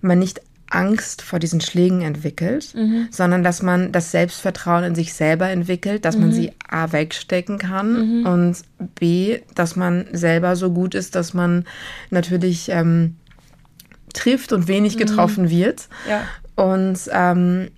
[0.00, 3.08] man nicht Angst vor diesen Schlägen entwickelt, mhm.
[3.10, 6.22] sondern dass man das Selbstvertrauen in sich selber entwickelt, dass mhm.
[6.22, 8.26] man sie A wegstecken kann mhm.
[8.26, 8.56] und
[8.98, 11.64] B, dass man selber so gut ist, dass man
[12.10, 13.16] natürlich ähm,
[14.12, 15.00] trifft und wenig mhm.
[15.00, 15.88] getroffen wird.
[16.08, 16.22] Ja.
[16.56, 17.68] Und ähm,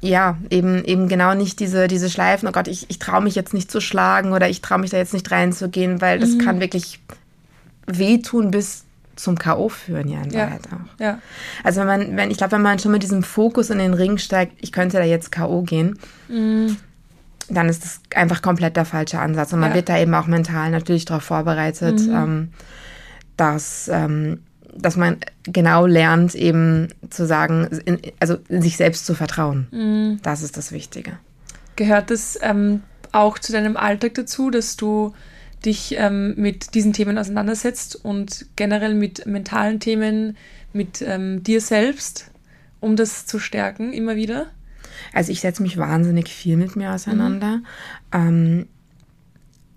[0.00, 3.54] ja, eben, eben genau nicht diese, diese Schleifen, oh Gott, ich, ich traue mich jetzt
[3.54, 6.38] nicht zu schlagen oder ich traue mich da jetzt nicht reinzugehen, weil das mhm.
[6.38, 7.00] kann wirklich
[7.86, 8.85] wehtun bis
[9.16, 9.68] zum K.O.
[9.68, 10.42] führen ja in ja.
[10.42, 11.00] Wahrheit auch.
[11.00, 11.18] Ja.
[11.64, 14.18] Also wenn man, wenn, ich glaube, wenn man schon mit diesem Fokus in den Ring
[14.18, 15.62] steigt, ich könnte da jetzt K.O.
[15.62, 15.98] gehen,
[16.28, 16.76] mhm.
[17.48, 19.52] dann ist das einfach komplett der falsche Ansatz.
[19.52, 19.76] Und man ja.
[19.76, 22.14] wird da eben auch mental natürlich darauf vorbereitet, mhm.
[22.14, 22.48] ähm,
[23.36, 24.40] dass, ähm,
[24.74, 29.66] dass man genau lernt, eben zu sagen, in, also in sich selbst zu vertrauen.
[29.70, 30.20] Mhm.
[30.22, 31.12] Das ist das Wichtige.
[31.76, 35.14] Gehört das ähm, auch zu deinem Alltag dazu, dass du
[35.64, 40.36] dich ähm, mit diesen Themen auseinandersetzt und generell mit mentalen Themen,
[40.72, 42.30] mit ähm, dir selbst,
[42.80, 44.46] um das zu stärken immer wieder?
[45.12, 47.60] Also ich setze mich wahnsinnig viel mit mir auseinander.
[48.12, 48.66] Mhm.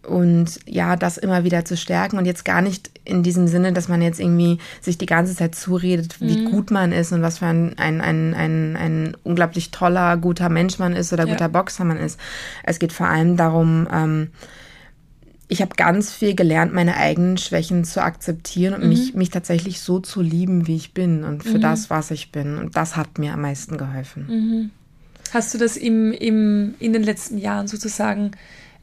[0.07, 3.87] und ja, das immer wieder zu stärken und jetzt gar nicht in diesem Sinne, dass
[3.87, 6.51] man jetzt irgendwie sich die ganze Zeit zuredet, wie mhm.
[6.51, 10.79] gut man ist und was für ein, ein, ein, ein, ein unglaublich toller, guter Mensch
[10.79, 11.33] man ist oder ja.
[11.33, 12.19] guter Boxer man ist.
[12.63, 14.29] Es geht vor allem darum, ähm,
[15.51, 18.89] ich habe ganz viel gelernt, meine eigenen Schwächen zu akzeptieren und mhm.
[18.89, 21.61] mich, mich tatsächlich so zu lieben, wie ich bin und für mhm.
[21.61, 22.59] das, was ich bin.
[22.59, 24.27] Und das hat mir am meisten geholfen.
[24.29, 24.69] Mhm.
[25.33, 28.31] Hast du das im, im, in den letzten Jahren sozusagen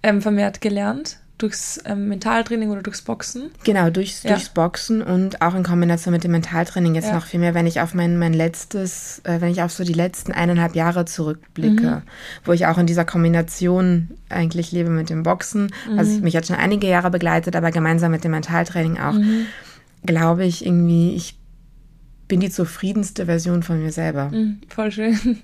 [0.02, 1.20] ähm, vermehrt gelernt?
[1.38, 3.50] Durchs ähm, Mentaltraining oder durchs Boxen?
[3.64, 4.30] Genau, durchs, ja.
[4.30, 7.14] durchs Boxen und auch in Kombination mit dem Mentaltraining jetzt ja.
[7.14, 9.92] noch viel mehr, wenn ich auf mein, mein letztes, äh, wenn ich auf so die
[9.92, 12.02] letzten eineinhalb Jahre zurückblicke, mhm.
[12.44, 15.98] wo ich auch in dieser Kombination eigentlich lebe mit dem Boxen, mhm.
[15.98, 19.46] was mich jetzt schon einige Jahre begleitet, aber gemeinsam mit dem Mentaltraining auch, mhm.
[20.06, 21.38] glaube ich irgendwie, ich
[22.28, 24.30] bin die zufriedenste Version von mir selber.
[24.30, 25.42] Mhm, voll schön.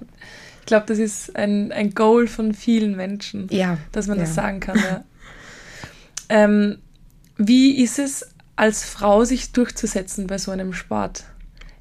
[0.60, 4.60] Ich glaube, das ist ein, ein Goal von vielen Menschen, ja, dass man das sagen
[4.60, 4.78] kann.
[4.78, 5.04] Ja.
[6.32, 6.78] Ähm,
[7.36, 11.24] wie ist es als Frau, sich durchzusetzen bei so einem Sport?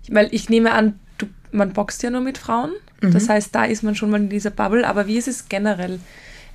[0.10, 2.72] Weil ich nehme an, du, man boxt ja nur mit Frauen.
[3.02, 3.12] Mhm.
[3.12, 4.86] Das heißt, da ist man schon mal in dieser Bubble.
[4.86, 6.02] Aber wie ist es generell?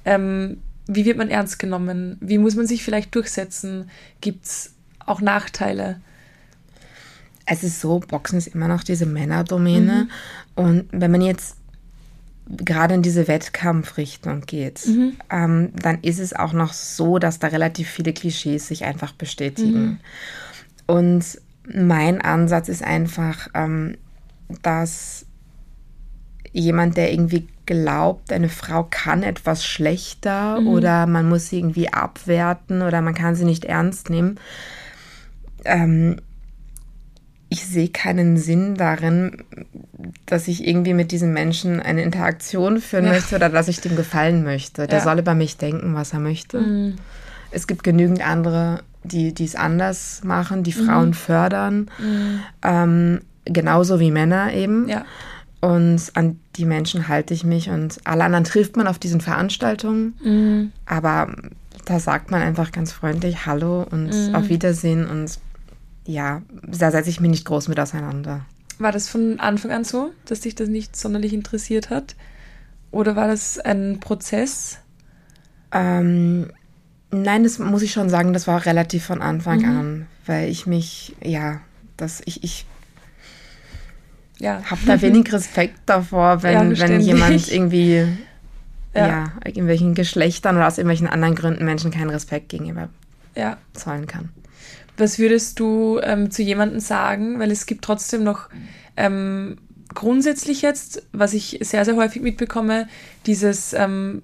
[0.04, 2.18] Ähm, wie wird man ernst genommen?
[2.20, 3.90] Wie muss man sich vielleicht durchsetzen?
[4.20, 6.02] Gibt es auch Nachteile?
[7.46, 10.04] Es ist so, Boxen ist immer noch diese Männerdomäne.
[10.04, 10.62] Mhm.
[10.62, 11.56] Und wenn man jetzt
[12.48, 15.16] gerade in diese Wettkampfrichtung geht, mhm.
[15.30, 19.84] ähm, dann ist es auch noch so, dass da relativ viele Klischees sich einfach bestätigen.
[19.84, 19.98] Mhm.
[20.86, 21.40] Und
[21.74, 23.96] mein Ansatz ist einfach, ähm,
[24.62, 25.26] dass
[26.52, 30.68] jemand, der irgendwie glaubt, eine Frau kann etwas schlechter mhm.
[30.68, 34.38] oder man muss sie irgendwie abwerten oder man kann sie nicht ernst nehmen,
[35.64, 36.20] ähm,
[37.48, 39.44] ich sehe keinen Sinn darin,
[40.26, 43.12] dass ich irgendwie mit diesem Menschen eine Interaktion führen ja.
[43.12, 44.86] möchte oder dass ich dem gefallen möchte.
[44.86, 45.04] Der ja.
[45.04, 46.60] soll über mich denken, was er möchte.
[46.60, 46.96] Mhm.
[47.50, 51.14] Es gibt genügend andere, die es anders machen, die Frauen mhm.
[51.14, 52.40] fördern, mhm.
[52.62, 54.88] Ähm, genauso wie Männer eben.
[54.88, 55.04] Ja.
[55.60, 60.14] Und an die Menschen halte ich mich und alle anderen trifft man auf diesen Veranstaltungen.
[60.22, 60.72] Mhm.
[60.84, 61.28] Aber
[61.86, 64.34] da sagt man einfach ganz freundlich Hallo und mhm.
[64.34, 65.38] auf Wiedersehen und
[66.06, 68.46] ja, da setze ich mich nicht groß mit auseinander.
[68.78, 72.14] War das von Anfang an so, dass dich das nicht sonderlich interessiert hat?
[72.90, 74.78] Oder war das ein Prozess?
[75.72, 76.50] Ähm,
[77.10, 79.78] nein, das muss ich schon sagen, das war relativ von Anfang mhm.
[79.78, 81.60] an, weil ich mich, ja,
[81.96, 82.66] dass ich, ich
[84.38, 84.62] ja.
[84.64, 88.06] habe da wenig Respekt davor, wenn, ja, wenn jemand irgendwie
[88.94, 89.06] ja.
[89.06, 92.88] ja, irgendwelchen Geschlechtern oder aus irgendwelchen anderen Gründen Menschen keinen Respekt gegenüber
[93.34, 93.56] ja.
[93.72, 94.30] zollen kann.
[94.96, 97.38] Was würdest du ähm, zu jemandem sagen?
[97.38, 98.48] Weil es gibt trotzdem noch
[98.96, 99.58] ähm,
[99.94, 102.88] grundsätzlich jetzt, was ich sehr, sehr häufig mitbekomme,
[103.26, 104.22] dieses, ähm,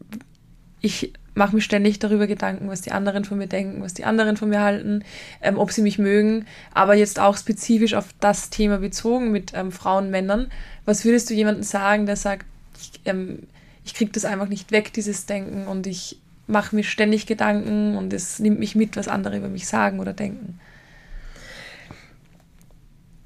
[0.80, 4.36] ich mache mir ständig darüber Gedanken, was die anderen von mir denken, was die anderen
[4.36, 5.02] von mir halten,
[5.40, 9.72] ähm, ob sie mich mögen, aber jetzt auch spezifisch auf das Thema bezogen mit ähm,
[9.72, 10.50] Frauen, Männern.
[10.84, 12.46] Was würdest du jemandem sagen, der sagt,
[12.78, 13.40] ich, ähm,
[13.84, 16.18] ich kriege das einfach nicht weg, dieses Denken und ich
[16.52, 20.12] mache mir ständig Gedanken und es nimmt mich mit, was andere über mich sagen oder
[20.12, 20.60] denken.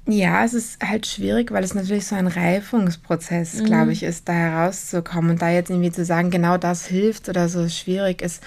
[0.09, 3.65] Ja, es ist halt schwierig, weil es natürlich so ein Reifungsprozess, mhm.
[3.65, 7.49] glaube ich, ist, da herauszukommen und da jetzt irgendwie zu sagen, genau das hilft oder
[7.49, 8.41] so schwierig ist.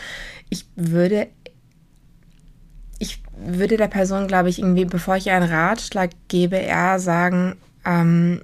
[0.49, 1.29] Ich würde,
[2.99, 8.41] ich würde der Person, glaube ich, irgendwie, bevor ich einen Ratschlag gebe, eher sagen, ähm,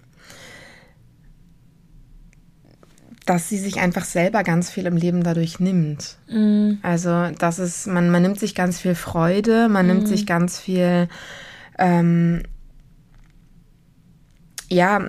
[3.26, 6.16] dass sie sich einfach selber ganz viel im Leben dadurch nimmt.
[6.28, 6.78] Mhm.
[6.82, 9.92] Also, das ist, man, man nimmt sich ganz viel Freude, man mhm.
[9.92, 11.08] nimmt sich ganz viel,
[11.78, 12.42] ähm,
[14.68, 15.08] ja,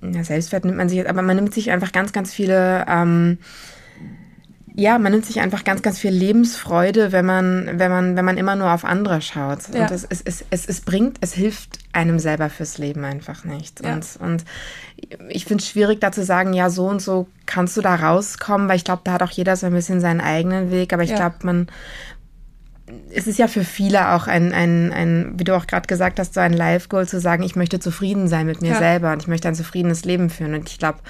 [0.00, 3.38] Selbstwert nimmt man sich, aber man nimmt sich einfach ganz, ganz viele, ähm,
[4.74, 8.38] ja, man nimmt sich einfach ganz, ganz viel Lebensfreude, wenn man, wenn man, wenn man
[8.38, 9.58] immer nur auf andere schaut.
[9.74, 9.82] Ja.
[9.82, 13.84] Und es, es, es, es, es bringt, es hilft einem selber fürs Leben einfach nicht.
[13.84, 13.94] Ja.
[13.94, 14.44] Und, und
[15.28, 18.68] ich finde es schwierig, da zu sagen, ja, so und so kannst du da rauskommen,
[18.68, 20.94] weil ich glaube, da hat auch jeder so ein bisschen seinen eigenen Weg.
[20.94, 21.16] Aber ich ja.
[21.16, 21.66] glaube, man,
[23.14, 26.32] es ist ja für viele auch ein, ein, ein wie du auch gerade gesagt hast,
[26.32, 28.78] so ein Life-Goal zu sagen, ich möchte zufrieden sein mit mir ja.
[28.78, 30.54] selber und ich möchte ein zufriedenes Leben führen.
[30.54, 31.00] Und ich glaube,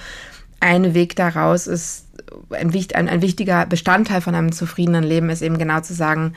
[0.62, 2.06] ein Weg daraus ist,
[2.50, 6.34] ein, ein, ein wichtiger Bestandteil von einem zufriedenen Leben ist eben genau zu sagen,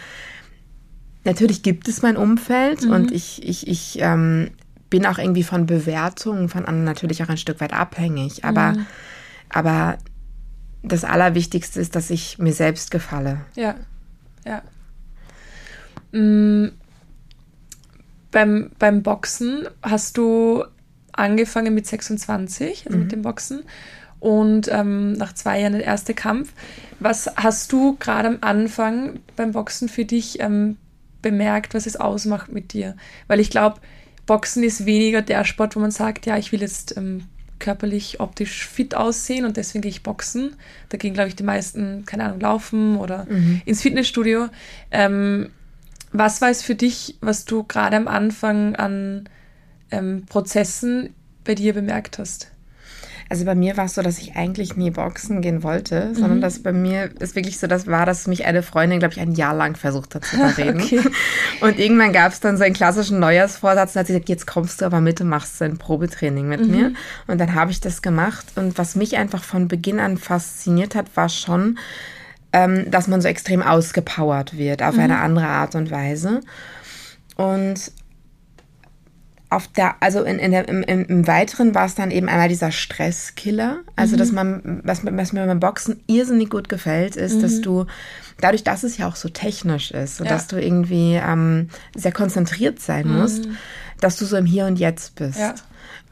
[1.24, 2.92] natürlich gibt es mein Umfeld mhm.
[2.92, 4.50] und ich, ich, ich ähm,
[4.90, 8.44] bin auch irgendwie von Bewertungen von anderen natürlich auch ein Stück weit abhängig.
[8.44, 8.86] Aber, mhm.
[9.50, 9.98] aber
[10.82, 13.42] das Allerwichtigste ist, dass ich mir selbst gefalle.
[13.56, 13.76] Ja,
[14.46, 14.64] ja.
[16.12, 16.72] Mhm.
[18.32, 20.66] Beim, beim Boxen hast du
[21.14, 23.04] angefangen mit 26, also mhm.
[23.04, 23.64] mit dem Boxen,
[24.26, 26.52] und ähm, nach zwei Jahren der erste Kampf.
[27.00, 30.78] Was hast du gerade am Anfang beim Boxen für dich ähm,
[31.22, 32.96] bemerkt, was es ausmacht mit dir?
[33.28, 33.80] Weil ich glaube,
[34.26, 37.26] Boxen ist weniger der Sport, wo man sagt, ja, ich will jetzt ähm,
[37.60, 40.56] körperlich, optisch fit aussehen und deswegen gehe ich boxen.
[40.90, 43.62] Da gehen, glaube ich, die meisten, keine Ahnung, laufen oder mhm.
[43.64, 44.48] ins Fitnessstudio.
[44.90, 45.52] Ähm,
[46.14, 49.30] was war es für dich, was du gerade am Anfang an
[49.92, 52.50] ähm, Prozessen bei dir bemerkt hast?
[53.28, 56.16] Also bei mir war es so, dass ich eigentlich nie boxen gehen wollte, mhm.
[56.16, 59.20] sondern dass bei mir es wirklich so das war, dass mich eine Freundin, glaube ich,
[59.20, 60.82] ein Jahr lang versucht hat zu überreden.
[60.82, 61.02] okay.
[61.62, 64.82] Und irgendwann gab es dann so einen klassischen Neujahrsvorsatz und hat sie gesagt, jetzt kommst
[64.82, 66.72] du aber mit und machst so ein Probetraining mit mhm.
[66.72, 66.94] mir.
[67.26, 68.46] Und dann habe ich das gemacht.
[68.56, 71.80] Und was mich einfach von Beginn an fasziniert hat, war schon,
[72.54, 75.02] ähm, dass man so extrem ausgepowert wird auf mhm.
[75.02, 76.42] eine andere Art und Weise.
[77.36, 77.92] Und
[79.56, 82.72] auf der, also in, in der, im, im, Weiteren war es dann eben einmal dieser
[82.72, 83.80] Stresskiller.
[83.96, 84.20] Also, mhm.
[84.20, 87.42] dass man, was, was, mir beim Boxen irrsinnig gut gefällt, ist, mhm.
[87.42, 87.86] dass du,
[88.40, 90.34] dadurch, dass es ja auch so technisch ist und ja.
[90.34, 93.58] dass du irgendwie ähm, sehr konzentriert sein musst, mhm.
[94.02, 95.40] dass du so im Hier und Jetzt bist.
[95.40, 95.56] Ja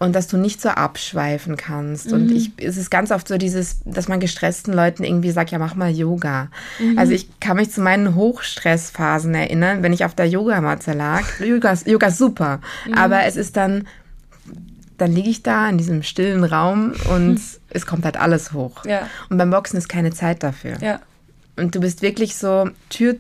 [0.04, 2.08] und dass du nicht so abschweifen kannst.
[2.08, 2.14] Mhm.
[2.14, 5.60] Und ich, es ist ganz oft so dieses, dass man gestressten Leuten irgendwie sagt, ja,
[5.60, 6.50] mach mal Yoga.
[6.78, 7.00] Mhm.
[7.00, 11.24] Also ich kann mich zu meinen Hochstressphasen erinnern, wenn ich auf der Yogamatte lag.
[11.40, 12.96] Yoga, Yoga ist super, mhm.
[12.96, 13.88] aber es ist dann,
[14.98, 17.40] dann liege ich da in diesem stillen Raum und
[17.70, 18.84] es kommt halt alles hoch.
[18.86, 19.08] Ja.
[19.30, 20.78] Und beim Boxen ist keine Zeit dafür.
[20.82, 21.00] Ja.
[21.56, 23.16] Und du bist wirklich so Tür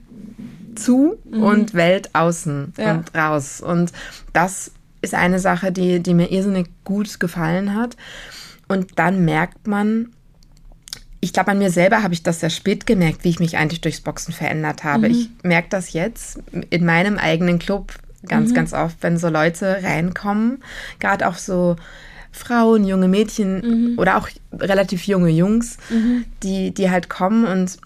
[0.76, 1.44] zu mhm.
[1.44, 2.92] und Welt außen ja.
[2.92, 3.62] und raus.
[3.62, 3.94] Und
[4.34, 4.72] das
[5.04, 7.96] ist eine Sache, die, die mir irrsinnig gut gefallen hat.
[8.68, 10.10] Und dann merkt man,
[11.20, 13.82] ich glaube, an mir selber habe ich das sehr spät gemerkt, wie ich mich eigentlich
[13.82, 15.10] durchs Boxen verändert habe.
[15.10, 15.16] Mhm.
[15.16, 16.40] Ich merke das jetzt
[16.70, 17.94] in meinem eigenen Club
[18.28, 18.56] ganz, mhm.
[18.56, 20.64] ganz oft, wenn so Leute reinkommen,
[21.00, 21.76] gerade auch so
[22.32, 24.00] Frauen, junge Mädchen mhm.
[24.00, 26.26] oder auch relativ junge Jungs, mhm.
[26.42, 27.78] die, die halt kommen und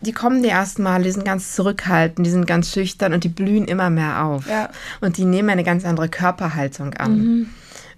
[0.00, 3.28] die kommen die ersten Mal, die sind ganz zurückhaltend, die sind ganz schüchtern und die
[3.28, 4.48] blühen immer mehr auf.
[4.48, 4.70] Ja.
[5.00, 7.18] Und die nehmen eine ganz andere Körperhaltung an.
[7.18, 7.46] Mhm.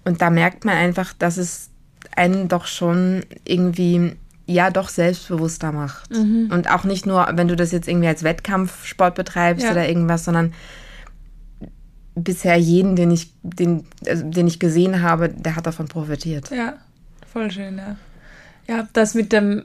[0.03, 1.69] Und da merkt man einfach, dass es
[2.15, 6.11] einen doch schon irgendwie ja doch selbstbewusster macht.
[6.11, 6.49] Mhm.
[6.51, 9.71] Und auch nicht nur, wenn du das jetzt irgendwie als Wettkampfsport betreibst ja.
[9.71, 10.53] oder irgendwas, sondern
[12.15, 16.51] bisher jeden, den ich, den, also den ich gesehen habe, der hat davon profitiert.
[16.51, 16.75] Ja,
[17.31, 17.95] voll schön, ja.
[18.67, 19.63] Ja, das mit dem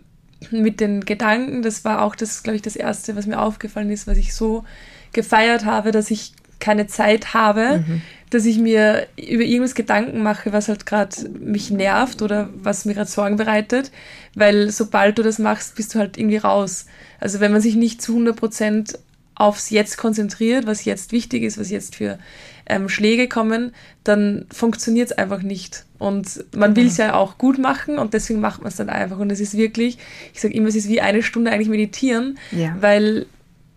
[0.51, 4.07] mit den Gedanken, das war auch das, glaube ich, das Erste, was mir aufgefallen ist,
[4.07, 4.64] was ich so
[5.12, 8.03] gefeiert habe, dass ich keine Zeit habe, mhm.
[8.31, 12.94] dass ich mir über irgendwas Gedanken mache, was halt gerade mich nervt oder was mir
[12.94, 13.90] gerade Sorgen bereitet,
[14.35, 16.87] weil sobald du das machst, bist du halt irgendwie raus.
[17.20, 18.98] Also wenn man sich nicht zu 100 Prozent
[19.35, 22.18] aufs Jetzt konzentriert, was jetzt wichtig ist, was jetzt für
[22.66, 23.72] ähm, Schläge kommen,
[24.03, 25.85] dann funktioniert es einfach nicht.
[25.98, 29.18] Und man will es ja auch gut machen und deswegen macht man es dann einfach.
[29.18, 29.98] Und es ist wirklich,
[30.32, 32.76] ich sage immer, es ist wie eine Stunde eigentlich meditieren, ja.
[32.80, 33.26] weil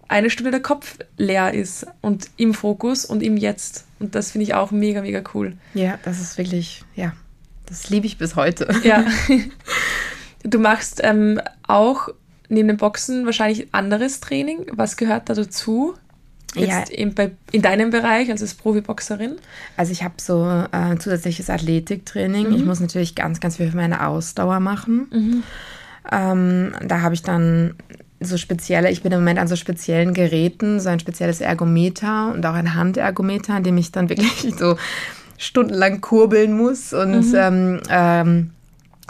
[0.08, 3.86] eine Stunde der Kopf leer ist und im Fokus und im Jetzt.
[4.00, 5.54] Und das finde ich auch mega, mega cool.
[5.74, 7.14] Ja, das ist wirklich, ja,
[7.66, 8.70] das liebe ich bis heute.
[8.84, 9.06] Ja.
[10.44, 12.10] Du machst ähm, auch
[12.50, 14.66] neben dem Boxen wahrscheinlich anderes Training.
[14.72, 15.94] Was gehört da dazu?
[16.56, 16.98] Jetzt ja.
[16.98, 19.38] in, bei, in deinem Bereich, also als Profiboxerin?
[19.78, 22.50] Also ich habe so äh, zusätzliches Athletiktraining.
[22.50, 22.56] Mhm.
[22.56, 25.08] Ich muss natürlich ganz, ganz viel für meine Ausdauer machen.
[25.12, 25.44] Mhm.
[26.12, 27.76] Ähm, da habe ich dann
[28.20, 32.46] so spezielle, ich bin im Moment an so speziellen Geräten, so ein spezielles Ergometer und
[32.46, 34.78] auch ein Handergometer, an dem ich dann wirklich so
[35.38, 37.36] stundenlang kurbeln muss und mhm.
[37.36, 38.50] ähm, ähm,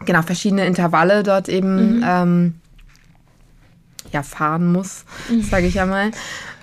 [0.05, 2.05] genau verschiedene Intervalle dort eben mhm.
[2.05, 2.53] ähm,
[4.11, 5.41] ja, fahren muss, mhm.
[5.43, 6.11] sage ich ja mal,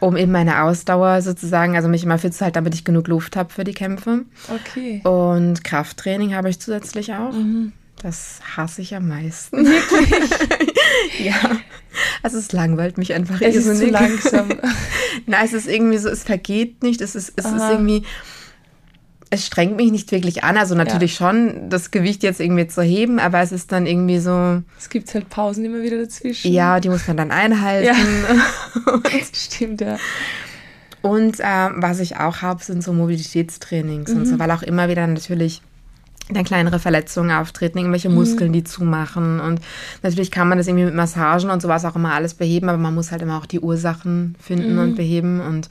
[0.01, 3.37] um eben meine Ausdauer sozusagen, also mich immer fit zu halten, damit ich genug Luft
[3.37, 4.25] habe für die Kämpfe.
[4.49, 5.01] Okay.
[5.05, 7.33] Und Krafttraining habe ich zusätzlich auch.
[7.33, 7.73] Mhm.
[8.01, 9.67] Das hasse ich am meisten.
[9.67, 10.31] Wirklich?
[11.19, 11.35] ja.
[12.23, 13.41] Also es langweilt mich einfach.
[13.41, 14.51] Es ist zu langsam.
[15.27, 17.01] Nein, es ist irgendwie so, es vergeht nicht.
[17.01, 18.05] Es ist, es ist irgendwie
[19.31, 20.57] es strengt mich nicht wirklich an.
[20.57, 21.29] Also natürlich ja.
[21.29, 24.63] schon, das Gewicht jetzt irgendwie zu heben, aber es ist dann irgendwie so.
[24.79, 26.53] Es gibt halt Pausen immer wieder dazwischen.
[26.53, 27.87] Ja, die muss man dann einhalten.
[27.87, 29.01] Ja.
[29.33, 29.97] Stimmt, ja.
[31.03, 34.19] Und äh, was ich auch habe, sind so Mobilitätstrainings mhm.
[34.19, 34.39] und so, mhm.
[34.41, 35.63] weil auch immer wieder natürlich
[36.31, 38.55] dann kleinere Verletzungen auftreten, irgendwelche Muskeln, mhm.
[38.55, 39.41] die zumachen.
[39.41, 39.61] Und
[40.03, 42.95] natürlich kann man das irgendwie mit Massagen und sowas auch immer alles beheben, aber man
[42.95, 44.81] muss halt immer auch die Ursachen finden mhm.
[44.81, 45.41] und beheben.
[45.41, 45.69] Und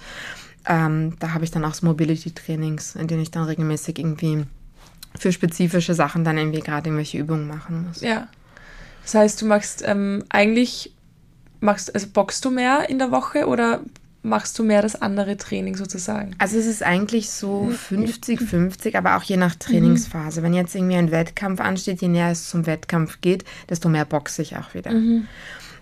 [0.68, 4.46] ähm, da habe ich dann auch so Mobility-Trainings, in denen ich dann regelmäßig irgendwie
[5.18, 8.02] für spezifische Sachen dann irgendwie gerade irgendwelche Übungen machen muss.
[8.02, 8.28] Ja,
[9.04, 10.94] Das heißt, du machst ähm, eigentlich,
[11.60, 13.82] machst, also boxst du mehr in der Woche oder
[14.28, 16.32] machst du mehr das andere Training sozusagen?
[16.38, 20.42] Also es ist eigentlich so 50-50, aber auch je nach Trainingsphase.
[20.42, 20.46] Mhm.
[20.46, 24.42] Wenn jetzt irgendwie ein Wettkampf ansteht, je näher es zum Wettkampf geht, desto mehr boxe
[24.42, 24.92] ich auch wieder.
[24.92, 25.28] Mhm.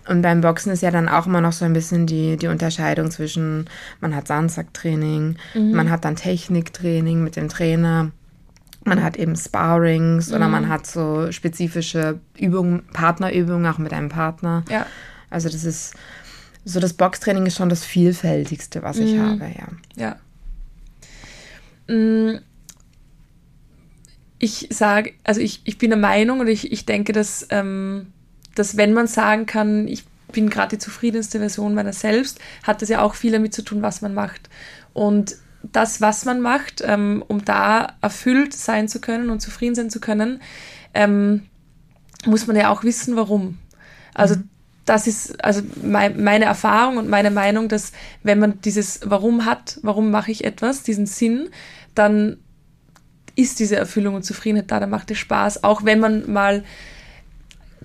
[0.08, 3.10] Und beim Boxen ist ja dann auch immer noch so ein bisschen die, die Unterscheidung
[3.10, 3.68] zwischen,
[4.00, 5.72] man hat Sandsacktraining, mhm.
[5.72, 8.12] man hat dann Techniktraining mit dem Trainer,
[8.84, 10.68] man hat eben Sparrings oder man mhm.
[10.68, 14.64] hat so spezifische Übungen, Partnerübungen auch mit einem Partner.
[14.70, 14.86] Ja.
[15.28, 15.94] Also das ist
[16.66, 19.20] so das Boxtraining ist schon das vielfältigste, was ich mhm.
[19.20, 19.54] habe,
[19.96, 20.16] ja.
[21.86, 21.94] Ja.
[21.94, 22.40] Mm.
[24.38, 28.12] Ich sage, also ich, ich bin der Meinung und ich, ich denke, dass, ähm,
[28.54, 32.88] dass wenn man sagen kann, ich bin gerade die zufriedenste Version meiner selbst, hat das
[32.88, 34.50] ja auch viel damit zu tun, was man macht.
[34.92, 39.88] Und das, was man macht, ähm, um da erfüllt sein zu können und zufrieden sein
[39.88, 40.42] zu können,
[40.92, 41.46] ähm,
[42.26, 43.58] muss man ja auch wissen, warum.
[44.12, 44.48] Also mhm
[44.86, 49.78] das ist also mein, meine Erfahrung und meine Meinung, dass wenn man dieses Warum hat,
[49.82, 51.48] warum mache ich etwas, diesen Sinn,
[51.94, 52.38] dann
[53.34, 56.64] ist diese Erfüllung und Zufriedenheit da, dann macht es Spaß, auch wenn man mal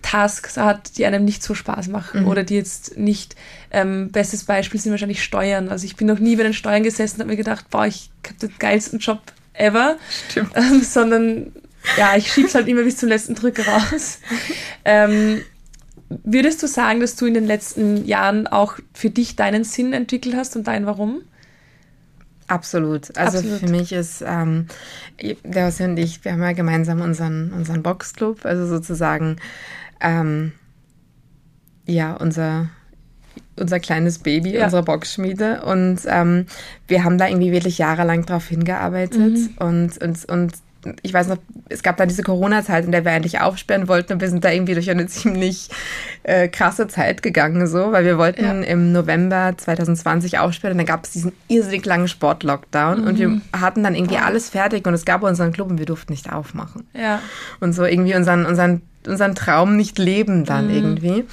[0.02, 2.28] Tasks hat, die einem nicht so Spaß machen mhm.
[2.28, 3.36] oder die jetzt nicht,
[3.72, 5.70] ähm, bestes Beispiel sind wahrscheinlich Steuern.
[5.70, 8.10] Also ich bin noch nie bei den Steuern gesessen und habe mir gedacht, boah, ich
[8.26, 9.22] habe den geilsten Job
[9.54, 9.98] ever,
[10.56, 11.52] ähm, sondern
[11.98, 14.20] ja, ich schieb's halt immer bis zum letzten Drücker raus.
[14.86, 15.42] ähm,
[16.24, 20.36] Würdest du sagen, dass du in den letzten Jahren auch für dich deinen Sinn entwickelt
[20.36, 21.22] hast und dein Warum?
[22.48, 23.18] Absolut.
[23.18, 23.60] Also Absolut.
[23.60, 24.68] für mich ist, ähm,
[25.22, 29.38] der Jossi und ich, wir haben ja gemeinsam unseren, unseren Boxclub, also sozusagen,
[30.02, 30.52] ähm,
[31.86, 32.70] ja, unser,
[33.56, 34.66] unser kleines Baby, ja.
[34.66, 35.62] unsere Boxschmiede.
[35.64, 36.46] Und ähm,
[36.88, 39.56] wir haben da irgendwie wirklich jahrelang drauf hingearbeitet mhm.
[39.58, 40.54] und, und, und
[41.02, 41.38] ich weiß noch,
[41.70, 44.52] es gab dann diese Corona-Zeit, in der wir eigentlich aufsperren wollten und wir sind da
[44.52, 45.70] irgendwie durch eine ziemlich
[46.24, 48.68] äh, krasse Zeit gegangen, so, weil wir wollten ja.
[48.68, 53.08] im November 2020 aufsperren und dann gab es diesen irrsinnig langen Sport-Lockdown mhm.
[53.08, 53.42] und wir mhm.
[53.60, 56.88] hatten dann irgendwie alles fertig und es gab unseren Club und wir durften nicht aufmachen.
[56.94, 57.22] Ja.
[57.60, 60.74] Und so irgendwie unseren, unseren unseren Traum nicht leben dann mhm.
[60.74, 61.26] irgendwie.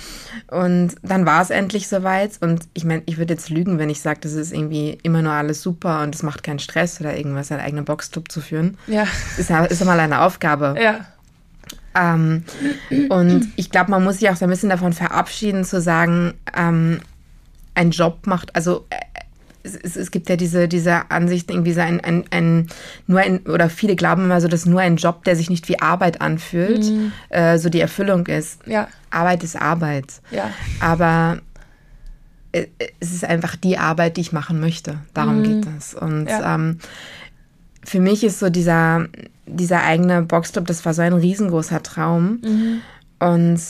[0.50, 2.32] Und dann war es endlich soweit.
[2.40, 5.32] Und ich meine, ich würde jetzt lügen, wenn ich sage, das ist irgendwie immer nur
[5.32, 8.78] alles super und es macht keinen Stress oder irgendwas, einen eigenen Boxclub zu führen.
[8.86, 9.06] Ja.
[9.36, 10.74] Ist, ist mal eine Aufgabe.
[10.80, 11.06] Ja.
[11.94, 12.44] Ähm,
[13.08, 17.00] und ich glaube, man muss sich auch so ein bisschen davon verabschieden, zu sagen, ähm,
[17.74, 18.96] ein Job macht, also äh,
[19.74, 22.66] es, es, gibt ja diese, diese Ansicht, irgendwie so ein, ein, ein,
[23.06, 25.80] nur ein, oder viele glauben immer so, dass nur ein Job, der sich nicht wie
[25.80, 27.12] Arbeit anfühlt, mhm.
[27.30, 28.66] äh, so die Erfüllung ist.
[28.66, 28.88] Ja.
[29.10, 30.20] Arbeit ist Arbeit.
[30.30, 30.50] Ja.
[30.80, 31.38] Aber
[32.52, 32.66] äh,
[33.00, 34.98] es ist einfach die Arbeit, die ich machen möchte.
[35.14, 35.44] Darum mhm.
[35.44, 35.94] geht es.
[35.94, 36.54] Und ja.
[36.54, 36.78] ähm,
[37.84, 39.06] für mich ist so dieser,
[39.46, 42.40] dieser eigene Boxclub, das war so ein riesengroßer Traum.
[42.42, 42.80] Mhm.
[43.18, 43.60] Und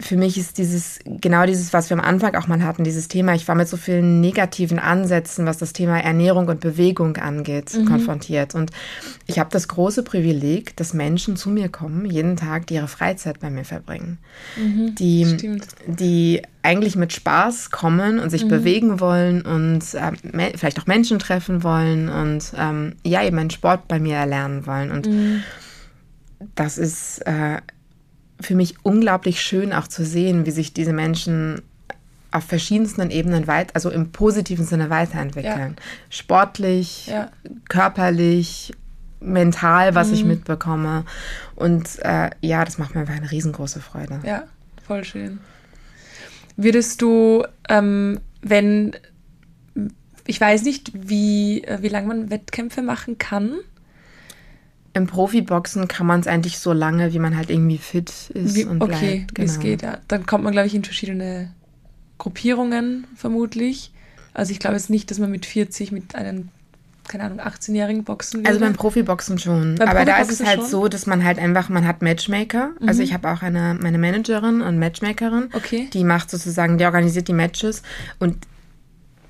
[0.00, 3.34] für mich ist dieses, genau dieses, was wir am Anfang auch mal hatten, dieses Thema,
[3.34, 7.84] ich war mit so vielen negativen Ansätzen, was das Thema Ernährung und Bewegung angeht, mhm.
[7.84, 8.56] konfrontiert.
[8.56, 8.72] Und
[9.26, 13.38] ich habe das große Privileg, dass Menschen zu mir kommen, jeden Tag, die ihre Freizeit
[13.38, 14.18] bei mir verbringen.
[14.56, 14.96] Mhm.
[14.96, 18.48] Die, die eigentlich mit Spaß kommen und sich mhm.
[18.48, 23.86] bewegen wollen und äh, vielleicht auch Menschen treffen wollen und ähm, ja, eben einen Sport
[23.86, 24.90] bei mir erlernen wollen.
[24.90, 25.44] Und mhm.
[26.56, 27.58] das ist äh,
[28.40, 31.62] für mich unglaublich schön auch zu sehen, wie sich diese Menschen
[32.30, 35.76] auf verschiedensten Ebenen weit, also im positiven Sinne weiterentwickeln.
[35.76, 35.82] Ja.
[36.10, 37.30] Sportlich, ja.
[37.68, 38.72] körperlich,
[39.20, 40.14] mental, was mhm.
[40.14, 41.04] ich mitbekomme.
[41.54, 44.20] Und äh, ja, das macht mir einfach eine riesengroße Freude.
[44.24, 44.44] Ja,
[44.84, 45.38] voll schön.
[46.56, 48.96] Würdest du, ähm, wenn,
[50.26, 53.54] ich weiß nicht, wie, äh, wie lange man Wettkämpfe machen kann,
[54.94, 58.64] im Profiboxen kann man es eigentlich so lange, wie man halt irgendwie fit ist wie,
[58.64, 59.34] und okay, bleibt.
[59.34, 59.48] Genau.
[59.48, 59.98] wie es geht, ja.
[60.08, 61.50] Dann kommt man, glaube ich, in verschiedene
[62.18, 63.90] Gruppierungen vermutlich.
[64.34, 66.48] Also ich glaube jetzt nicht, dass man mit 40 mit einem,
[67.08, 68.48] keine Ahnung, 18-jährigen boxen würde.
[68.48, 69.74] Also beim Profiboxen schon.
[69.74, 70.70] Beim Aber da ist es halt schon?
[70.70, 72.70] so, dass man halt einfach, man hat Matchmaker.
[72.78, 72.88] Mhm.
[72.88, 75.48] Also ich habe auch eine, meine Managerin und Matchmakerin.
[75.52, 75.88] Okay.
[75.92, 77.82] Die macht sozusagen, die organisiert die Matches.
[78.20, 78.36] Und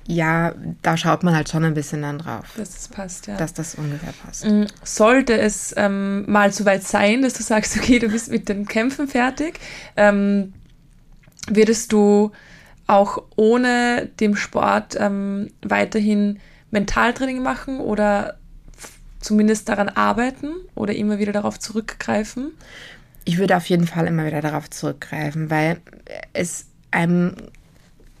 [0.07, 0.53] ja,
[0.83, 2.45] da schaut man halt schon ein bisschen dann drauf.
[2.57, 3.37] Dass das passt, ja.
[3.37, 4.45] Dass das ungefähr passt.
[4.45, 8.47] Mm, sollte es ähm, mal so weit sein, dass du sagst, okay, du bist mit
[8.47, 9.59] den Kämpfen fertig,
[9.95, 10.53] ähm,
[11.47, 12.31] würdest du
[12.87, 16.39] auch ohne dem Sport ähm, weiterhin
[16.69, 18.37] Mentaltraining machen oder
[19.19, 22.51] zumindest daran arbeiten oder immer wieder darauf zurückgreifen?
[23.23, 25.81] Ich würde auf jeden Fall immer wieder darauf zurückgreifen, weil
[26.33, 27.35] es einem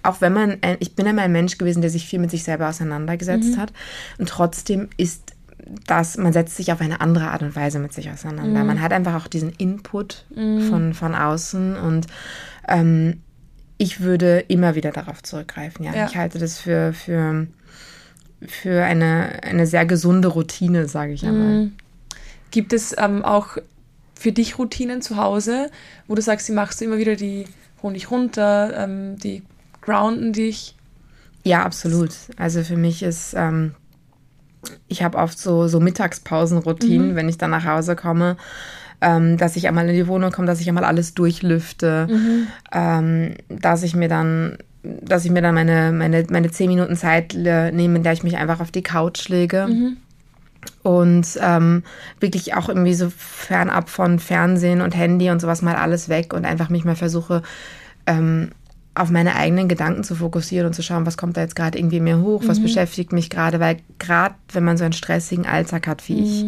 [0.05, 2.69] auch wenn man, ich bin immer ein Mensch gewesen, der sich viel mit sich selber
[2.69, 3.57] auseinandergesetzt mhm.
[3.57, 3.73] hat.
[4.17, 5.35] Und trotzdem ist
[5.87, 8.61] dass man setzt sich auf eine andere Art und Weise mit sich auseinander.
[8.61, 8.67] Mhm.
[8.67, 10.69] Man hat einfach auch diesen Input mhm.
[10.69, 12.07] von, von außen und
[12.67, 13.21] ähm,
[13.77, 15.85] ich würde immer wieder darauf zurückgreifen.
[15.85, 16.05] Ja, ja.
[16.05, 17.47] ich halte das für, für,
[18.45, 21.65] für eine, eine sehr gesunde Routine, sage ich einmal.
[21.65, 21.73] Mhm.
[22.51, 23.57] Gibt es ähm, auch
[24.17, 25.69] für dich Routinen zu Hause,
[26.07, 27.45] wo du sagst, die machst du immer wieder, die
[27.83, 29.43] dich runter, ähm, die
[29.85, 30.75] grounden dich?
[31.43, 32.11] Ja, absolut.
[32.37, 33.75] Also für mich ist, ähm,
[34.87, 37.15] ich habe oft so, so Mittagspausenroutinen, mhm.
[37.15, 38.37] wenn ich dann nach Hause komme
[39.01, 42.47] ähm, dass ich einmal in die Wohnung komme, dass ich einmal alles durchlüfte, mhm.
[42.71, 44.57] ähm, dass ich mir dann
[45.01, 48.37] dass ich mir dann meine, meine, meine zehn Minuten Zeit nehme, in der ich mich
[48.37, 49.65] einfach auf die Couch lege.
[49.67, 49.97] Mhm.
[50.83, 51.81] Und ähm,
[52.19, 56.45] wirklich auch irgendwie so fernab von Fernsehen und Handy und sowas mal alles weg und
[56.45, 57.41] einfach mich mal versuche,
[58.05, 58.51] ähm,
[58.95, 61.99] auf meine eigenen Gedanken zu fokussieren und zu schauen, was kommt da jetzt gerade irgendwie
[61.99, 62.63] mir hoch, was mhm.
[62.63, 66.23] beschäftigt mich gerade, weil gerade wenn man so einen stressigen Alltag hat wie mhm.
[66.23, 66.45] ich,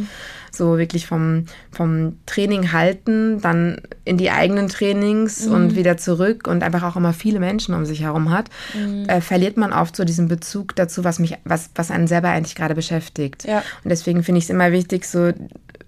[0.51, 5.53] so wirklich vom, vom Training halten, dann in die eigenen Trainings mhm.
[5.53, 9.05] und wieder zurück und einfach auch immer viele Menschen um sich herum hat, mhm.
[9.09, 12.55] äh, verliert man oft so diesen Bezug dazu, was mich, was, was einen selber eigentlich
[12.55, 13.43] gerade beschäftigt.
[13.43, 13.59] Ja.
[13.83, 15.33] Und deswegen finde ich es immer wichtig, so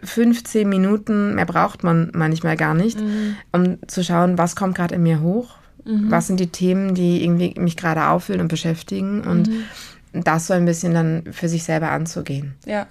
[0.03, 3.35] 15 Minuten, mehr braucht man manchmal gar nicht, mhm.
[3.51, 6.11] um zu schauen, was kommt gerade in mir hoch, mhm.
[6.11, 10.23] was sind die Themen, die irgendwie mich gerade auffüllen und beschäftigen und mhm.
[10.23, 12.55] das so ein bisschen dann für sich selber anzugehen.
[12.65, 12.87] Ja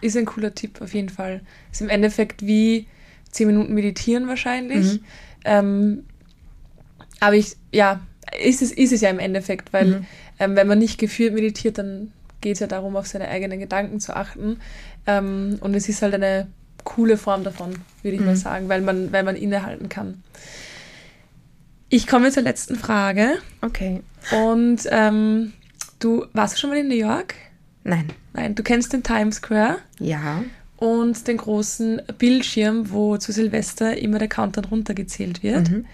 [0.00, 1.40] ist ein cooler Tipp auf jeden Fall.
[1.72, 2.86] Ist im Endeffekt wie
[3.30, 4.94] zehn Minuten meditieren wahrscheinlich.
[4.94, 5.00] Mhm.
[5.44, 6.04] Ähm,
[7.20, 8.00] aber ich, ja,
[8.40, 10.06] ist es, ist es ja im Endeffekt, weil mhm.
[10.38, 14.00] ähm, wenn man nicht geführt meditiert, dann geht es ja darum, auf seine eigenen Gedanken
[14.00, 14.58] zu achten.
[15.06, 16.46] Ähm, und es ist halt eine
[16.84, 18.26] coole Form davon, würde ich mhm.
[18.26, 20.22] mal sagen, weil man, weil man innehalten kann.
[21.90, 23.38] Ich komme zur letzten Frage.
[23.62, 24.02] Okay.
[24.30, 25.52] Und ähm,
[25.98, 27.34] du warst du schon mal in New York?
[27.84, 28.06] Nein.
[28.34, 29.78] Nein, du kennst den Times Square?
[29.98, 30.44] Ja.
[30.76, 35.70] Und den großen Bildschirm, wo zu Silvester immer der Countdown runtergezählt wird.
[35.70, 35.86] Mhm.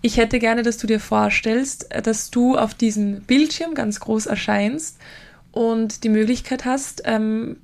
[0.00, 4.98] Ich hätte gerne, dass du dir vorstellst, dass du auf diesem Bildschirm ganz groß erscheinst
[5.52, 7.58] und die Möglichkeit hast, ähm,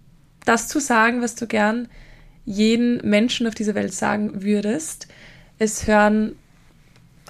[0.45, 1.89] das zu sagen, was du gern
[2.45, 5.09] jeden Menschen auf dieser Welt sagen würdest.
[5.59, 6.37] Es hören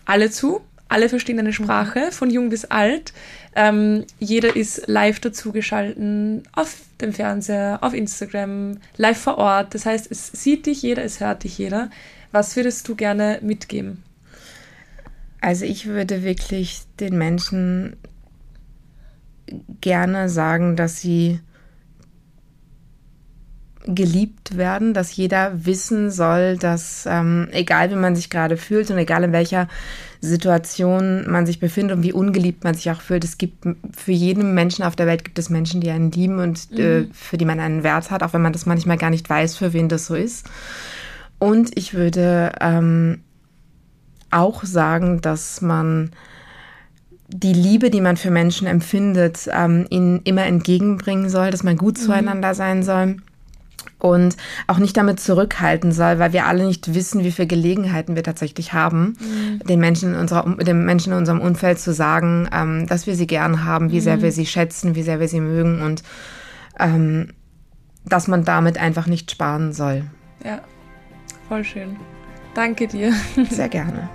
[0.05, 3.13] alle zu, alle verstehen deine Sprache, von jung bis alt.
[3.57, 9.75] Ähm, jeder ist live dazugeschalten auf dem Fernseher, auf Instagram, live vor Ort.
[9.75, 11.91] Das heißt, es sieht dich jeder, es hört dich jeder.
[12.33, 14.03] Was würdest du gerne mitgeben?
[15.41, 17.97] Also ich würde wirklich den Menschen
[19.81, 21.41] gerne sagen, dass sie
[23.87, 28.97] geliebt werden, dass jeder wissen soll, dass ähm, egal wie man sich gerade fühlt und
[28.97, 29.69] egal in welcher
[30.21, 34.55] Situation man sich befindet und wie ungeliebt man sich auch fühlt, es gibt für jeden
[34.55, 37.11] Menschen auf der Welt gibt es Menschen, die einen lieben und äh, mhm.
[37.11, 39.57] äh, für die man einen Wert hat, auch wenn man das manchmal gar nicht weiß,
[39.57, 40.47] für wen das so ist.
[41.39, 43.21] Und ich würde ähm,
[44.31, 46.13] auch sagen, dass man
[47.29, 51.99] die Liebe, die man für Menschen empfindet, ähm, ihnen immer entgegenbringen soll, dass man gut
[51.99, 52.03] mhm.
[52.03, 53.17] zueinander sein soll
[53.99, 58.23] und auch nicht damit zurückhalten soll, weil wir alle nicht wissen, wie viele Gelegenheiten wir
[58.23, 59.67] tatsächlich haben, mhm.
[59.67, 63.27] den Menschen in unserer, den Menschen in unserem Umfeld zu sagen, ähm, dass wir sie
[63.27, 64.03] gern haben, wie mhm.
[64.03, 66.03] sehr wir sie schätzen, wie sehr wir sie mögen und
[66.79, 67.29] ähm,
[68.05, 70.05] dass man damit einfach nicht sparen soll.
[70.45, 70.61] Ja,
[71.49, 71.97] voll schön.
[72.55, 73.13] Danke dir.
[73.51, 74.09] Sehr gerne.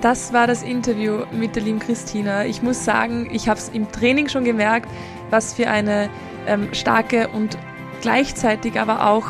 [0.00, 2.44] Das war das Interview mit der lieben Christina.
[2.44, 4.88] Ich muss sagen, ich habe es im Training schon gemerkt,
[5.30, 6.10] was für eine
[6.46, 7.56] ähm, starke und
[8.00, 9.26] gleichzeitig aber auch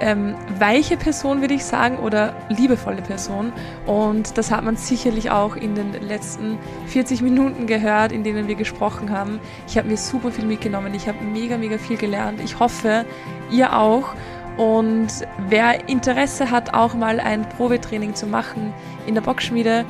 [0.00, 3.52] ähm, weiche Person, würde ich sagen, oder liebevolle Person.
[3.86, 8.54] Und das hat man sicherlich auch in den letzten 40 Minuten gehört, in denen wir
[8.54, 9.40] gesprochen haben.
[9.68, 10.94] Ich habe mir super viel mitgenommen.
[10.94, 12.40] Ich habe mega, mega viel gelernt.
[12.42, 13.04] Ich hoffe,
[13.50, 14.14] ihr auch.
[14.56, 15.08] Und
[15.48, 18.72] wer Interesse hat, auch mal ein Probetraining zu machen
[19.06, 19.84] in der Boxschmiede,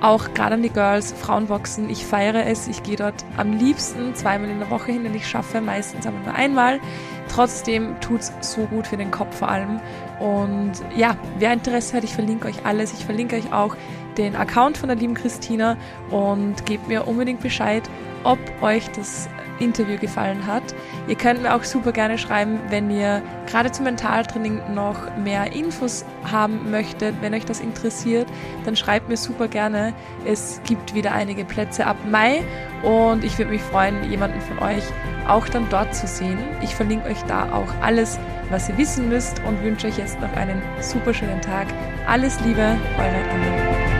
[0.00, 2.68] auch gerade an die Girls, Frauenboxen, ich feiere es.
[2.68, 6.18] Ich gehe dort am liebsten zweimal in der Woche hin, denn ich schaffe meistens aber
[6.18, 6.80] nur einmal.
[7.28, 9.80] Trotzdem tut es so gut für den Kopf vor allem.
[10.20, 12.92] Und ja, wer Interesse hat, ich verlinke euch alles.
[12.92, 13.76] Ich verlinke euch auch
[14.16, 15.76] den Account von der lieben Christina
[16.10, 17.82] und gebt mir unbedingt Bescheid,
[18.24, 19.28] ob euch das
[19.58, 20.62] Interview gefallen hat.
[21.08, 26.04] Ihr könnt mir auch super gerne schreiben, wenn ihr gerade zum Mentaltraining noch mehr Infos
[26.30, 28.26] haben möchtet, wenn euch das interessiert,
[28.64, 29.94] dann schreibt mir super gerne.
[30.24, 32.42] Es gibt wieder einige Plätze ab Mai
[32.82, 34.84] und ich würde mich freuen, jemanden von euch
[35.28, 36.38] auch dann dort zu sehen.
[36.62, 38.18] Ich verlinke euch da auch alles,
[38.50, 41.66] was ihr wissen müsst und wünsche euch jetzt noch einen super schönen Tag.
[42.06, 43.95] Alles Liebe, eure Anna.